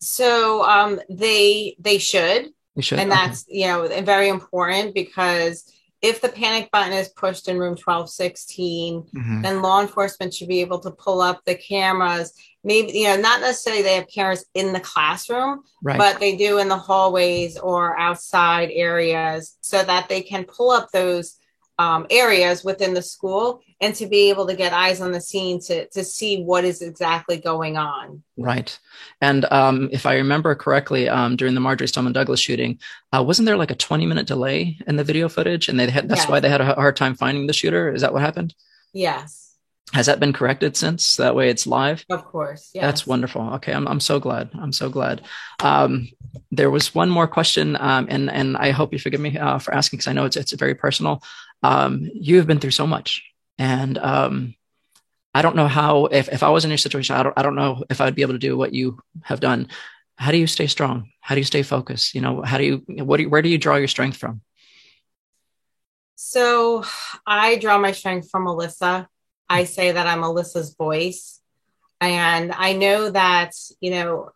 So 0.00 0.62
um, 0.62 1.00
they 1.10 1.74
they 1.80 1.98
should 1.98 2.52
should. 2.82 2.98
And 2.98 3.10
okay. 3.10 3.20
that's, 3.26 3.44
you 3.48 3.66
know, 3.66 3.86
very 4.02 4.28
important 4.28 4.94
because 4.94 5.72
if 6.02 6.20
the 6.20 6.28
panic 6.28 6.70
button 6.70 6.92
is 6.92 7.08
pushed 7.08 7.48
in 7.48 7.58
room 7.58 7.76
1216, 7.76 9.02
mm-hmm. 9.02 9.42
then 9.42 9.62
law 9.62 9.80
enforcement 9.80 10.34
should 10.34 10.48
be 10.48 10.60
able 10.60 10.78
to 10.80 10.90
pull 10.90 11.22
up 11.22 11.40
the 11.46 11.54
cameras. 11.54 12.34
Maybe, 12.62 12.92
you 12.92 13.08
know, 13.08 13.16
not 13.16 13.40
necessarily 13.40 13.82
they 13.82 13.94
have 13.94 14.08
cameras 14.08 14.44
in 14.52 14.74
the 14.74 14.80
classroom, 14.80 15.62
right. 15.82 15.96
but 15.96 16.20
they 16.20 16.36
do 16.36 16.58
in 16.58 16.68
the 16.68 16.76
hallways 16.76 17.56
or 17.56 17.98
outside 17.98 18.70
areas 18.70 19.56
so 19.62 19.82
that 19.82 20.10
they 20.10 20.20
can 20.20 20.44
pull 20.44 20.70
up 20.70 20.90
those 20.92 21.38
um, 21.78 22.06
areas 22.10 22.64
within 22.64 22.94
the 22.94 23.02
school 23.02 23.60
and 23.80 23.94
to 23.96 24.06
be 24.06 24.30
able 24.30 24.46
to 24.46 24.54
get 24.54 24.72
eyes 24.72 25.00
on 25.00 25.12
the 25.12 25.20
scene 25.20 25.60
to, 25.60 25.88
to 25.88 26.04
see 26.04 26.42
what 26.42 26.64
is 26.64 26.80
exactly 26.80 27.38
going 27.38 27.76
on. 27.76 28.22
Right. 28.36 28.78
And 29.20 29.44
um, 29.46 29.88
if 29.92 30.06
I 30.06 30.14
remember 30.14 30.54
correctly, 30.54 31.08
um, 31.08 31.36
during 31.36 31.54
the 31.54 31.60
Marjory 31.60 31.88
Stoneman 31.88 32.12
Douglas 32.12 32.40
shooting, 32.40 32.78
uh, 33.14 33.22
wasn't 33.22 33.46
there 33.46 33.56
like 33.56 33.70
a 33.70 33.76
20 33.76 34.06
minute 34.06 34.26
delay 34.26 34.78
in 34.86 34.96
the 34.96 35.04
video 35.04 35.28
footage? 35.28 35.68
And 35.68 35.78
they 35.78 35.90
had, 35.90 36.08
that's 36.08 36.22
yes. 36.22 36.28
why 36.28 36.40
they 36.40 36.48
had 36.48 36.60
a 36.60 36.74
hard 36.74 36.96
time 36.96 37.14
finding 37.14 37.46
the 37.46 37.52
shooter. 37.52 37.92
Is 37.92 38.02
that 38.02 38.12
what 38.12 38.22
happened? 38.22 38.54
Yes. 38.92 39.44
Has 39.92 40.06
that 40.06 40.18
been 40.18 40.32
corrected 40.32 40.76
since? 40.76 41.16
That 41.16 41.34
way 41.34 41.50
it's 41.50 41.66
live? 41.66 42.04
Of 42.10 42.24
course. 42.24 42.70
Yes. 42.74 42.82
That's 42.82 43.06
wonderful. 43.06 43.42
Okay. 43.54 43.72
I'm, 43.72 43.86
I'm 43.86 44.00
so 44.00 44.18
glad. 44.18 44.50
I'm 44.54 44.72
so 44.72 44.88
glad. 44.88 45.22
Um, 45.62 46.08
there 46.50 46.70
was 46.70 46.94
one 46.94 47.10
more 47.10 47.28
question, 47.28 47.76
um, 47.78 48.06
and, 48.08 48.30
and 48.30 48.56
I 48.56 48.70
hope 48.70 48.92
you 48.92 48.98
forgive 48.98 49.20
me 49.20 49.38
uh, 49.38 49.58
for 49.58 49.74
asking 49.74 49.98
because 49.98 50.08
I 50.08 50.12
know 50.12 50.24
it's, 50.24 50.36
it's 50.36 50.52
very 50.52 50.74
personal. 50.74 51.22
Um, 51.64 52.10
you 52.12 52.36
have 52.36 52.46
been 52.46 52.60
through 52.60 52.72
so 52.72 52.86
much. 52.86 53.24
And 53.56 53.96
um, 53.96 54.54
I 55.32 55.40
don't 55.40 55.56
know 55.56 55.66
how, 55.66 56.06
if, 56.06 56.28
if 56.28 56.42
I 56.42 56.50
was 56.50 56.64
in 56.64 56.70
your 56.70 56.76
situation, 56.86 57.16
I 57.16 57.22
don't, 57.22 57.38
I 57.38 57.42
don't 57.42 57.54
know 57.54 57.82
if 57.88 58.02
I'd 58.02 58.14
be 58.14 58.20
able 58.20 58.34
to 58.34 58.38
do 58.48 58.54
what 58.56 58.74
you 58.74 59.00
have 59.22 59.40
done. 59.40 59.68
How 60.16 60.30
do 60.30 60.36
you 60.36 60.46
stay 60.46 60.66
strong? 60.66 61.10
How 61.20 61.34
do 61.34 61.40
you 61.40 61.44
stay 61.44 61.62
focused? 61.62 62.14
You 62.14 62.20
know, 62.20 62.42
how 62.42 62.58
do 62.58 62.64
you, 62.64 63.04
what 63.04 63.16
do 63.16 63.22
you, 63.22 63.30
where 63.30 63.40
do 63.40 63.48
you 63.48 63.56
draw 63.56 63.76
your 63.76 63.88
strength 63.88 64.18
from? 64.18 64.42
So 66.16 66.84
I 67.26 67.56
draw 67.56 67.78
my 67.78 67.92
strength 67.92 68.28
from 68.30 68.44
Alyssa. 68.46 69.06
I 69.48 69.64
say 69.64 69.92
that 69.92 70.06
I'm 70.06 70.22
Alyssa's 70.22 70.74
voice. 70.74 71.40
And 72.00 72.52
I 72.52 72.74
know 72.74 73.08
that, 73.08 73.52
you 73.80 73.90
know, 73.90 74.30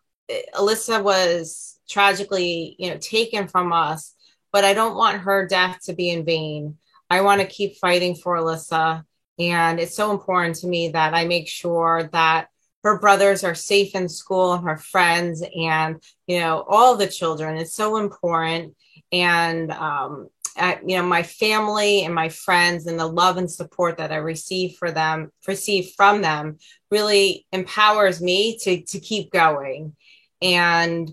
Alyssa 0.55 1.03
was 1.03 1.79
tragically, 1.87 2.75
you 2.79 2.89
know, 2.89 2.97
taken 2.97 3.47
from 3.47 3.71
us, 3.71 4.15
but 4.51 4.63
I 4.63 4.73
don't 4.73 4.97
want 4.97 5.21
her 5.21 5.47
death 5.47 5.77
to 5.83 5.93
be 5.93 6.09
in 6.09 6.25
vain. 6.25 6.77
I 7.09 7.21
want 7.21 7.41
to 7.41 7.47
keep 7.47 7.77
fighting 7.77 8.15
for 8.15 8.37
Alyssa. 8.37 9.03
And 9.39 9.79
it's 9.79 9.95
so 9.95 10.11
important 10.11 10.57
to 10.57 10.67
me 10.67 10.89
that 10.89 11.13
I 11.13 11.25
make 11.25 11.47
sure 11.47 12.09
that 12.11 12.47
her 12.83 12.99
brothers 12.99 13.43
are 13.43 13.55
safe 13.55 13.95
in 13.95 14.07
school 14.07 14.53
and 14.53 14.65
her 14.65 14.77
friends 14.77 15.43
and, 15.57 16.01
you 16.27 16.39
know, 16.39 16.65
all 16.67 16.95
the 16.95 17.07
children. 17.07 17.57
It's 17.57 17.73
so 17.73 17.97
important. 17.97 18.75
And, 19.11 19.71
um, 19.71 20.29
at, 20.55 20.87
you 20.87 20.97
know, 20.97 21.03
my 21.03 21.23
family 21.23 22.03
and 22.03 22.13
my 22.13 22.29
friends 22.29 22.85
and 22.85 22.99
the 22.99 23.07
love 23.07 23.37
and 23.37 23.49
support 23.49 23.97
that 23.97 24.11
I 24.11 24.17
receive 24.17 24.75
for 24.77 24.91
them, 24.91 25.31
receive 25.47 25.93
from 25.95 26.21
them 26.21 26.57
really 26.91 27.45
empowers 27.51 28.21
me 28.21 28.57
to, 28.63 28.81
to 28.81 28.99
keep 28.99 29.31
going. 29.31 29.95
And 30.41 31.09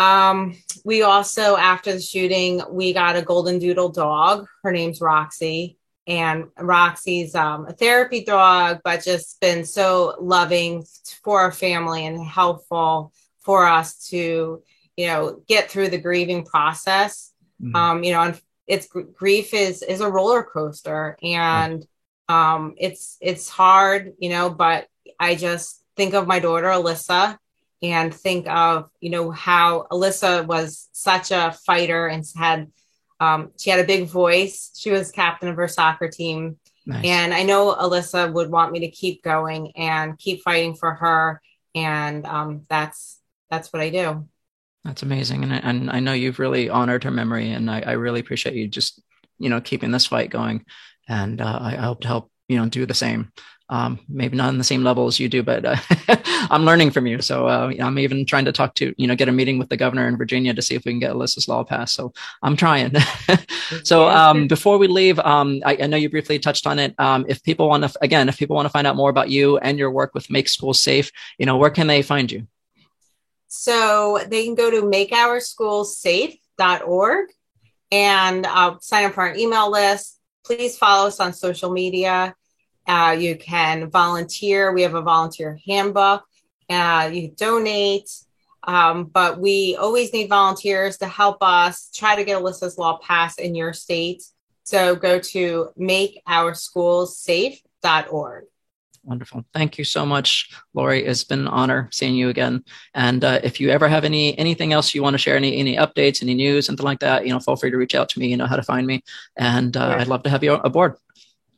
um, 0.00 0.56
we 0.84 1.02
also, 1.02 1.56
after 1.56 1.92
the 1.92 2.00
shooting, 2.00 2.62
we 2.70 2.94
got 2.94 3.16
a 3.16 3.22
golden 3.22 3.58
doodle 3.58 3.90
dog. 3.90 4.46
Her 4.62 4.72
name's 4.72 5.00
Roxy. 5.00 5.76
And 6.06 6.46
Roxy's 6.58 7.34
um, 7.34 7.66
a 7.66 7.72
therapy 7.72 8.24
dog, 8.24 8.80
but 8.82 9.04
just 9.04 9.38
been 9.40 9.64
so 9.64 10.16
loving 10.18 10.84
for 11.22 11.40
our 11.40 11.52
family 11.52 12.06
and 12.06 12.20
helpful 12.24 13.12
for 13.40 13.66
us 13.66 14.08
to, 14.08 14.62
you 14.96 15.06
know, 15.06 15.42
get 15.46 15.70
through 15.70 15.90
the 15.90 15.98
grieving 15.98 16.44
process. 16.44 17.32
Mm-hmm. 17.62 17.76
Um, 17.76 18.02
you 18.02 18.12
know, 18.12 18.34
it's 18.66 18.88
grief 18.88 19.52
is 19.52 19.82
is 19.82 20.00
a 20.00 20.10
roller 20.10 20.42
coaster, 20.42 21.16
and 21.22 21.84
um, 22.28 22.74
it's 22.78 23.18
it's 23.20 23.48
hard, 23.48 24.14
you 24.18 24.30
know. 24.30 24.48
But 24.50 24.86
I 25.18 25.34
just 25.34 25.84
think 25.96 26.14
of 26.14 26.26
my 26.26 26.38
daughter 26.38 26.68
Alyssa 26.68 27.36
and 27.82 28.14
think 28.14 28.46
of 28.48 28.90
you 29.00 29.10
know 29.10 29.30
how 29.30 29.86
Alyssa 29.90 30.46
was 30.46 30.88
such 30.92 31.30
a 31.30 31.56
fighter 31.66 32.06
and 32.06 32.24
had 32.36 32.70
um, 33.20 33.52
she 33.58 33.70
had 33.70 33.80
a 33.80 33.84
big 33.84 34.08
voice. 34.08 34.70
She 34.76 34.90
was 34.90 35.12
captain 35.12 35.48
of 35.48 35.56
her 35.56 35.68
soccer 35.68 36.08
team, 36.08 36.58
nice. 36.86 37.04
and 37.04 37.34
I 37.34 37.42
know 37.42 37.74
Alyssa 37.74 38.32
would 38.32 38.50
want 38.50 38.72
me 38.72 38.80
to 38.80 38.90
keep 38.90 39.22
going 39.22 39.72
and 39.76 40.18
keep 40.18 40.42
fighting 40.42 40.74
for 40.74 40.94
her, 40.94 41.40
and 41.74 42.26
um, 42.26 42.62
that's 42.68 43.18
that's 43.50 43.72
what 43.72 43.82
I 43.82 43.90
do. 43.90 44.26
That's 44.84 45.02
amazing, 45.02 45.42
and 45.44 45.52
I, 45.52 45.58
and 45.58 45.90
I 45.90 46.00
know 46.00 46.14
you've 46.14 46.38
really 46.38 46.70
honored 46.70 47.04
her 47.04 47.10
memory, 47.10 47.50
and 47.50 47.70
I, 47.70 47.80
I 47.80 47.92
really 47.92 48.20
appreciate 48.20 48.54
you 48.54 48.68
just 48.68 49.02
you 49.38 49.50
know 49.50 49.60
keeping 49.60 49.90
this 49.90 50.06
fight 50.06 50.30
going, 50.30 50.64
and 51.06 51.40
uh, 51.40 51.58
I 51.60 51.76
hope 51.76 52.00
to 52.00 52.08
help 52.08 52.29
you 52.50 52.58
know 52.58 52.68
do 52.68 52.86
the 52.86 52.94
same 52.94 53.32
um, 53.70 53.98
maybe 54.08 54.36
not 54.36 54.48
on 54.48 54.58
the 54.58 54.64
same 54.64 54.82
level 54.82 55.06
as 55.06 55.20
you 55.20 55.28
do, 55.28 55.44
but 55.44 55.64
uh, 55.64 55.76
I'm 56.50 56.64
learning 56.64 56.90
from 56.90 57.06
you. 57.06 57.22
So 57.22 57.46
uh, 57.46 57.72
I'm 57.80 58.00
even 58.00 58.26
trying 58.26 58.46
to 58.46 58.52
talk 58.52 58.74
to, 58.74 58.92
you 58.98 59.06
know, 59.06 59.14
get 59.14 59.28
a 59.28 59.32
meeting 59.32 59.60
with 59.60 59.68
the 59.68 59.76
governor 59.76 60.08
in 60.08 60.16
Virginia 60.16 60.52
to 60.52 60.60
see 60.60 60.74
if 60.74 60.84
we 60.84 60.90
can 60.90 60.98
get 60.98 61.12
Alyssa's 61.12 61.46
law 61.46 61.62
passed. 61.62 61.94
So 61.94 62.12
I'm 62.42 62.56
trying. 62.56 62.96
so 63.84 64.08
um, 64.08 64.48
before 64.48 64.76
we 64.76 64.88
leave, 64.88 65.20
um, 65.20 65.62
I, 65.64 65.78
I, 65.82 65.86
know 65.86 65.96
you 65.96 66.10
briefly 66.10 66.40
touched 66.40 66.66
on 66.66 66.80
it. 66.80 66.96
Um, 66.98 67.24
if 67.28 67.44
people 67.44 67.68
want 67.68 67.84
to, 67.84 67.92
again, 68.02 68.28
if 68.28 68.38
people 68.38 68.56
want 68.56 68.66
to 68.66 68.70
find 68.70 68.88
out 68.88 68.96
more 68.96 69.08
about 69.08 69.30
you 69.30 69.58
and 69.58 69.78
your 69.78 69.92
work 69.92 70.14
with 70.14 70.28
Make 70.30 70.48
Schools 70.48 70.82
Safe, 70.82 71.12
you 71.38 71.46
know, 71.46 71.56
where 71.56 71.70
can 71.70 71.86
they 71.86 72.02
find 72.02 72.32
you? 72.32 72.48
So 73.46 74.18
they 74.26 74.44
can 74.44 74.56
go 74.56 74.72
to 74.72 74.82
makeourschoolsafe.org 74.82 77.28
and 77.92 78.46
uh, 78.46 78.78
sign 78.80 79.04
up 79.04 79.14
for 79.14 79.20
our 79.20 79.36
email 79.36 79.70
list. 79.70 80.18
Please 80.44 80.76
follow 80.76 81.06
us 81.06 81.20
on 81.20 81.32
social 81.32 81.70
media. 81.70 82.34
Uh, 82.86 83.16
you 83.18 83.36
can 83.36 83.90
volunteer. 83.90 84.72
We 84.72 84.82
have 84.82 84.94
a 84.94 85.02
volunteer 85.02 85.58
handbook. 85.66 86.24
Uh, 86.68 87.10
you 87.12 87.30
donate. 87.30 88.08
Um, 88.64 89.04
but 89.04 89.40
we 89.40 89.76
always 89.76 90.12
need 90.12 90.28
volunteers 90.28 90.98
to 90.98 91.08
help 91.08 91.38
us 91.40 91.90
try 91.94 92.16
to 92.16 92.24
get 92.24 92.42
Alyssa's 92.42 92.76
law 92.78 92.98
passed 92.98 93.40
in 93.40 93.54
your 93.54 93.72
state. 93.72 94.22
So 94.64 94.94
go 94.94 95.18
to 95.18 95.70
makeourschoolsafe.org. 95.78 98.44
Wonderful. 99.02 99.46
Thank 99.54 99.78
you 99.78 99.84
so 99.84 100.04
much, 100.04 100.50
Lori. 100.74 101.06
It's 101.06 101.24
been 101.24 101.40
an 101.40 101.48
honor 101.48 101.88
seeing 101.90 102.14
you 102.14 102.28
again. 102.28 102.62
And 102.94 103.24
uh, 103.24 103.40
if 103.42 103.58
you 103.58 103.70
ever 103.70 103.88
have 103.88 104.04
any 104.04 104.38
anything 104.38 104.74
else 104.74 104.94
you 104.94 105.02
want 105.02 105.14
to 105.14 105.18
share, 105.18 105.36
any 105.36 105.56
any 105.56 105.76
updates, 105.76 106.22
any 106.22 106.34
news, 106.34 106.66
something 106.66 106.84
like 106.84 107.00
that, 107.00 107.26
you 107.26 107.32
know, 107.32 107.40
feel 107.40 107.56
free 107.56 107.70
to 107.70 107.78
reach 107.78 107.94
out 107.94 108.10
to 108.10 108.20
me. 108.20 108.28
You 108.28 108.36
know 108.36 108.44
how 108.44 108.56
to 108.56 108.62
find 108.62 108.86
me, 108.86 109.02
and 109.38 109.74
uh, 109.74 109.92
sure. 109.92 110.00
I'd 110.00 110.08
love 110.08 110.22
to 110.24 110.30
have 110.30 110.44
you 110.44 110.52
aboard. 110.52 110.96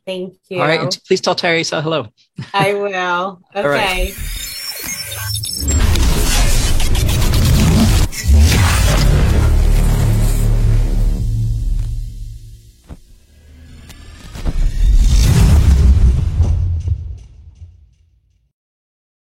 Thank 0.05 0.35
you. 0.49 0.59
All 0.59 0.67
right. 0.67 0.99
Please 1.07 1.21
tell 1.21 1.35
Terry 1.35 1.63
so 1.63 1.81
hello. 1.81 2.07
I 2.53 2.73
will. 2.73 3.41
Okay. 3.55 4.13